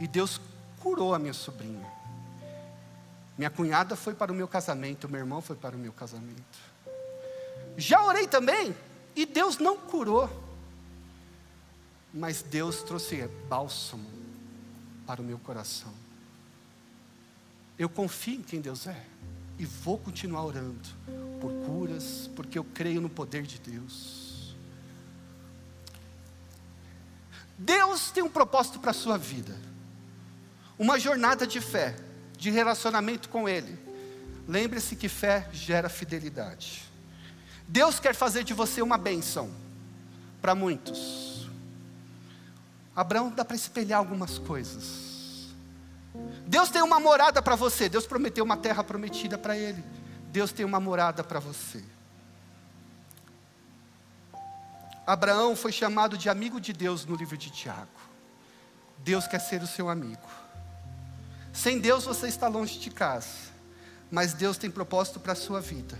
E 0.00 0.08
Deus 0.08 0.40
curou 0.80 1.14
a 1.14 1.20
minha 1.20 1.32
sobrinha. 1.32 1.86
Minha 3.38 3.48
cunhada 3.48 3.94
foi 3.94 4.12
para 4.12 4.32
o 4.32 4.34
meu 4.34 4.48
casamento, 4.48 5.08
meu 5.08 5.20
irmão 5.20 5.40
foi 5.40 5.54
para 5.54 5.76
o 5.76 5.78
meu 5.78 5.92
casamento. 5.92 6.58
Já 7.76 8.02
orei 8.02 8.26
também 8.26 8.74
e 9.14 9.24
Deus 9.24 9.58
não 9.58 9.76
curou. 9.76 10.28
Mas 12.12 12.42
Deus 12.42 12.82
trouxe 12.82 13.24
bálsamo 13.48 14.10
para 15.06 15.22
o 15.22 15.24
meu 15.24 15.38
coração. 15.38 15.94
Eu 17.78 17.88
confio 17.88 18.40
em 18.40 18.42
quem 18.42 18.60
Deus 18.60 18.88
é 18.88 19.00
e 19.58 19.64
vou 19.64 19.98
continuar 19.98 20.44
orando 20.44 20.88
por 21.40 21.52
curas, 21.66 22.30
porque 22.36 22.58
eu 22.58 22.64
creio 22.64 23.00
no 23.00 23.08
poder 23.08 23.42
de 23.42 23.58
Deus. 23.58 24.54
Deus 27.58 28.10
tem 28.10 28.22
um 28.22 28.30
propósito 28.30 28.78
para 28.78 28.92
a 28.92 28.94
sua 28.94 29.18
vida, 29.18 29.56
uma 30.78 30.98
jornada 30.98 31.46
de 31.46 31.60
fé, 31.60 31.96
de 32.36 32.50
relacionamento 32.50 33.28
com 33.28 33.48
Ele. 33.48 33.76
Lembre-se 34.46 34.94
que 34.94 35.08
fé 35.08 35.48
gera 35.52 35.88
fidelidade. 35.88 36.84
Deus 37.66 37.98
quer 37.98 38.14
fazer 38.14 38.44
de 38.44 38.54
você 38.54 38.80
uma 38.80 38.96
bênção 38.96 39.50
para 40.40 40.54
muitos. 40.54 41.48
Abraão 42.94 43.30
dá 43.30 43.44
para 43.44 43.56
espelhar 43.56 43.98
algumas 43.98 44.38
coisas. 44.38 45.07
Deus 46.46 46.70
tem 46.70 46.82
uma 46.82 46.98
morada 46.98 47.42
para 47.42 47.56
você. 47.56 47.88
Deus 47.88 48.06
prometeu 48.06 48.44
uma 48.44 48.56
terra 48.56 48.82
prometida 48.82 49.36
para 49.36 49.56
ele. 49.56 49.84
Deus 50.30 50.52
tem 50.52 50.64
uma 50.64 50.80
morada 50.80 51.22
para 51.22 51.40
você. 51.40 51.82
Abraão 55.06 55.56
foi 55.56 55.72
chamado 55.72 56.18
de 56.18 56.28
amigo 56.28 56.60
de 56.60 56.72
Deus 56.72 57.06
no 57.06 57.16
livro 57.16 57.36
de 57.36 57.50
Tiago. 57.50 57.88
Deus 58.98 59.26
quer 59.26 59.40
ser 59.40 59.62
o 59.62 59.66
seu 59.66 59.88
amigo. 59.88 60.28
Sem 61.52 61.78
Deus 61.78 62.04
você 62.04 62.28
está 62.28 62.46
longe 62.46 62.78
de 62.78 62.90
casa, 62.90 63.28
mas 64.10 64.34
Deus 64.34 64.58
tem 64.58 64.70
propósito 64.70 65.18
para 65.18 65.32
a 65.32 65.36
sua 65.36 65.60
vida 65.60 65.98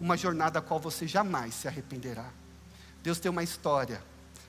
uma 0.00 0.16
jornada 0.16 0.58
a 0.58 0.62
qual 0.62 0.78
você 0.78 1.06
jamais 1.06 1.54
se 1.54 1.68
arrependerá. 1.68 2.26
Deus 3.02 3.18
tem 3.18 3.30
uma 3.30 3.42
história. 3.42 4.02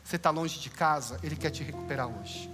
Você 0.04 0.16
está 0.16 0.30
longe 0.30 0.60
de 0.60 0.70
casa, 0.70 1.20
Ele 1.24 1.36
quer 1.36 1.50
te 1.50 1.64
recuperar 1.64 2.08
hoje. 2.08 2.50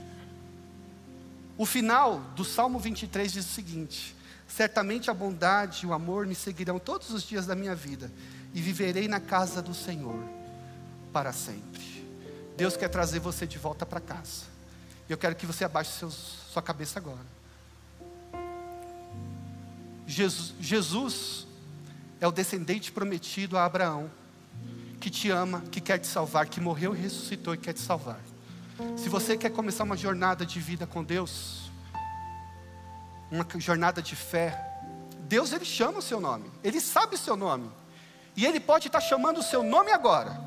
O 1.57 1.65
final 1.65 2.19
do 2.35 2.43
Salmo 2.43 2.79
23 2.79 3.31
diz 3.31 3.45
o 3.45 3.53
seguinte: 3.53 4.15
Certamente 4.47 5.09
a 5.09 5.13
bondade 5.13 5.85
e 5.85 5.87
o 5.87 5.93
amor 5.93 6.25
me 6.25 6.35
seguirão 6.35 6.79
todos 6.79 7.11
os 7.11 7.23
dias 7.23 7.45
da 7.45 7.55
minha 7.55 7.75
vida, 7.75 8.11
e 8.53 8.61
viverei 8.61 9.07
na 9.07 9.19
casa 9.19 9.61
do 9.61 9.73
Senhor 9.73 10.19
para 11.11 11.31
sempre. 11.31 12.05
Deus 12.57 12.77
quer 12.77 12.89
trazer 12.89 13.19
você 13.19 13.47
de 13.47 13.57
volta 13.57 13.85
para 13.85 13.99
casa. 13.99 14.43
Eu 15.07 15.17
quero 15.17 15.35
que 15.35 15.45
você 15.45 15.63
abaixe 15.63 15.91
seus, 15.91 16.13
sua 16.51 16.61
cabeça 16.61 16.99
agora. 16.99 17.33
Jesus, 20.05 20.53
Jesus 20.59 21.47
é 22.19 22.27
o 22.27 22.31
descendente 22.31 22.91
prometido 22.91 23.57
a 23.57 23.65
Abraão, 23.65 24.09
que 24.99 25.09
te 25.09 25.29
ama, 25.29 25.61
que 25.71 25.81
quer 25.81 25.97
te 25.97 26.07
salvar, 26.07 26.47
que 26.47 26.61
morreu 26.61 26.95
e 26.95 26.99
ressuscitou 26.99 27.53
e 27.53 27.57
quer 27.57 27.73
te 27.73 27.81
salvar. 27.81 28.19
Se 28.97 29.09
você 29.09 29.37
quer 29.37 29.49
começar 29.49 29.83
uma 29.83 29.97
jornada 29.97 30.45
de 30.45 30.59
vida 30.59 30.85
com 30.85 31.03
Deus, 31.03 31.71
uma 33.31 33.45
jornada 33.57 34.01
de 34.01 34.15
fé, 34.15 34.79
Deus 35.21 35.51
ele 35.51 35.65
chama 35.65 35.99
o 35.99 36.01
seu 36.01 36.19
nome, 36.19 36.51
ele 36.63 36.79
sabe 36.79 37.15
o 37.15 37.17
seu 37.17 37.35
nome, 37.35 37.69
e 38.35 38.45
ele 38.45 38.59
pode 38.59 38.87
estar 38.87 39.01
chamando 39.01 39.39
o 39.39 39.43
seu 39.43 39.63
nome 39.63 39.91
agora. 39.91 40.39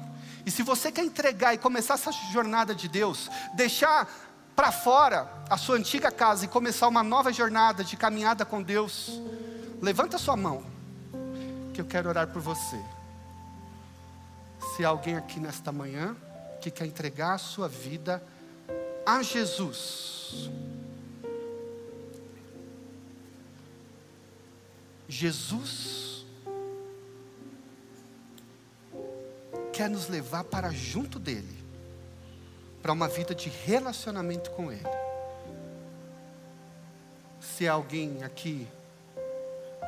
E 0.44 0.50
se 0.50 0.62
você 0.62 0.92
quer 0.92 1.04
entregar 1.04 1.54
e 1.54 1.58
começar 1.58 1.94
essa 1.94 2.12
jornada 2.32 2.74
de 2.74 2.88
Deus, 2.88 3.28
deixar 3.54 4.08
para 4.54 4.70
fora 4.70 5.28
a 5.50 5.56
sua 5.56 5.76
antiga 5.76 6.10
casa 6.10 6.44
e 6.44 6.48
começar 6.48 6.88
uma 6.88 7.02
nova 7.02 7.32
jornada 7.32 7.82
de 7.84 7.96
caminhada 7.96 8.44
com 8.44 8.62
Deus, 8.62 9.20
levanta 9.82 10.18
sua 10.18 10.36
mão 10.36 10.64
que 11.74 11.80
eu 11.80 11.84
quero 11.84 12.08
orar 12.08 12.28
por 12.28 12.40
você. 12.40 12.80
Se 14.74 14.84
alguém 14.84 15.16
aqui 15.16 15.38
nesta 15.38 15.70
manhã 15.70 16.16
que 16.60 16.70
quer 16.70 16.86
entregar 16.86 17.34
a 17.34 17.38
sua 17.38 17.68
vida 17.68 18.22
a 19.04 19.22
Jesus, 19.22 20.50
Jesus 25.08 26.26
quer 29.72 29.88
nos 29.88 30.08
levar 30.08 30.44
para 30.44 30.70
junto 30.72 31.18
dEle, 31.18 31.64
para 32.82 32.92
uma 32.92 33.08
vida 33.08 33.34
de 33.34 33.48
relacionamento 33.48 34.50
com 34.50 34.72
Ele. 34.72 34.82
Se 37.40 37.68
há 37.68 37.72
alguém 37.74 38.24
aqui, 38.24 38.66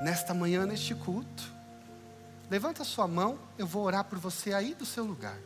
nesta 0.02 0.32
manhã, 0.32 0.64
neste 0.64 0.94
culto, 0.94 1.58
Levanta 2.50 2.82
sua 2.82 3.06
mão, 3.06 3.38
eu 3.58 3.66
vou 3.66 3.84
orar 3.84 4.04
por 4.04 4.18
você 4.18 4.54
aí 4.54 4.74
do 4.74 4.86
seu 4.86 5.04
lugar. 5.04 5.36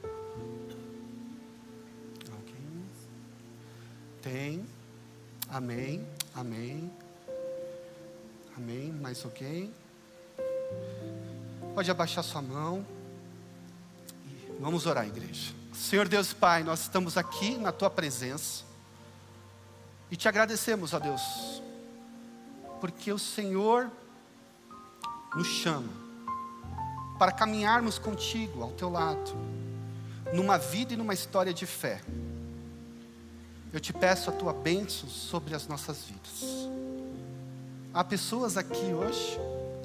Tem. 4.22 4.64
Amém. 5.48 6.06
Amém. 6.32 6.90
Amém. 8.56 8.92
Mais 8.92 9.24
alguém? 9.24 9.74
Pode 11.74 11.90
abaixar 11.90 12.22
sua 12.22 12.40
mão. 12.40 12.86
Vamos 14.60 14.86
orar, 14.86 15.06
igreja. 15.06 15.52
Senhor 15.74 16.06
Deus 16.06 16.32
Pai, 16.32 16.62
nós 16.62 16.82
estamos 16.82 17.16
aqui 17.16 17.56
na 17.56 17.72
tua 17.72 17.90
presença. 17.90 18.62
E 20.08 20.16
te 20.16 20.28
agradecemos, 20.28 20.92
ó 20.92 21.00
Deus, 21.00 21.62
porque 22.80 23.10
o 23.10 23.18
Senhor 23.18 23.90
nos 25.34 25.48
chama 25.48 25.88
para 27.18 27.32
caminharmos 27.32 27.98
contigo, 27.98 28.62
ao 28.62 28.72
teu 28.72 28.90
lado, 28.90 29.32
numa 30.32 30.58
vida 30.58 30.92
e 30.92 30.96
numa 30.96 31.14
história 31.14 31.52
de 31.52 31.66
fé. 31.66 32.02
Eu 33.72 33.80
te 33.80 33.92
peço 33.92 34.28
a 34.28 34.32
tua 34.32 34.52
bênção 34.52 35.08
sobre 35.08 35.54
as 35.54 35.66
nossas 35.66 36.04
vidas. 36.04 36.68
Há 37.94 38.04
pessoas 38.04 38.56
aqui 38.56 38.92
hoje 38.92 39.38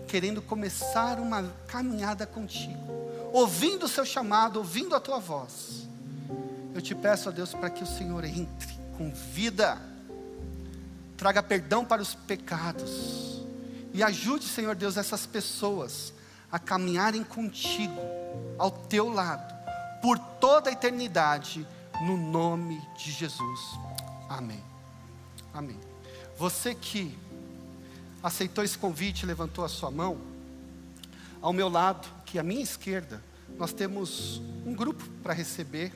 querendo 0.07 0.41
começar 0.41 1.19
uma 1.19 1.43
caminhada 1.67 2.25
contigo, 2.25 2.79
ouvindo 3.31 3.85
o 3.85 3.89
seu 3.89 4.05
chamado, 4.05 4.57
ouvindo 4.57 4.95
a 4.95 4.99
tua 4.99 5.19
voz. 5.19 5.87
Eu 6.73 6.81
te 6.81 6.93
peço 6.93 7.29
a 7.29 7.31
Deus 7.31 7.53
para 7.53 7.69
que 7.69 7.83
o 7.83 7.87
Senhor 7.87 8.23
entre 8.23 8.77
com 8.97 9.11
vida, 9.11 9.77
traga 11.15 11.41
perdão 11.43 11.85
para 11.85 12.01
os 12.01 12.13
pecados 12.15 13.43
e 13.93 14.03
ajude, 14.03 14.45
Senhor 14.45 14.75
Deus, 14.75 14.97
essas 14.97 15.25
pessoas 15.25 16.13
a 16.51 16.59
caminharem 16.59 17.23
contigo, 17.23 17.99
ao 18.57 18.71
teu 18.71 19.09
lado, 19.09 19.53
por 20.01 20.17
toda 20.17 20.69
a 20.69 20.73
eternidade, 20.73 21.67
no 22.01 22.17
nome 22.17 22.81
de 22.97 23.11
Jesus. 23.11 23.77
Amém. 24.29 24.63
Amém. 25.53 25.79
Você 26.37 26.75
que 26.75 27.17
aceitou 28.21 28.63
esse 28.63 28.77
convite, 28.77 29.25
levantou 29.25 29.63
a 29.63 29.69
sua 29.69 29.89
mão, 29.89 30.19
ao 31.41 31.53
meu 31.53 31.69
lado, 31.69 32.07
que 32.25 32.37
à 32.37 32.43
minha 32.43 32.61
esquerda, 32.61 33.21
nós 33.57 33.73
temos 33.73 34.41
um 34.65 34.73
grupo 34.73 35.03
para 35.23 35.33
receber 35.33 35.93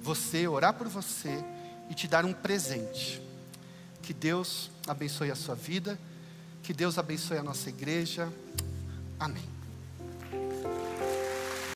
você, 0.00 0.46
orar 0.46 0.74
por 0.74 0.88
você 0.88 1.44
e 1.90 1.94
te 1.94 2.06
dar 2.06 2.24
um 2.24 2.32
presente. 2.32 3.20
Que 4.02 4.12
Deus 4.12 4.70
abençoe 4.86 5.30
a 5.30 5.34
sua 5.34 5.54
vida, 5.54 5.98
que 6.62 6.72
Deus 6.72 6.98
abençoe 6.98 7.38
a 7.38 7.42
nossa 7.42 7.68
igreja. 7.68 8.32
Amém. 9.18 9.53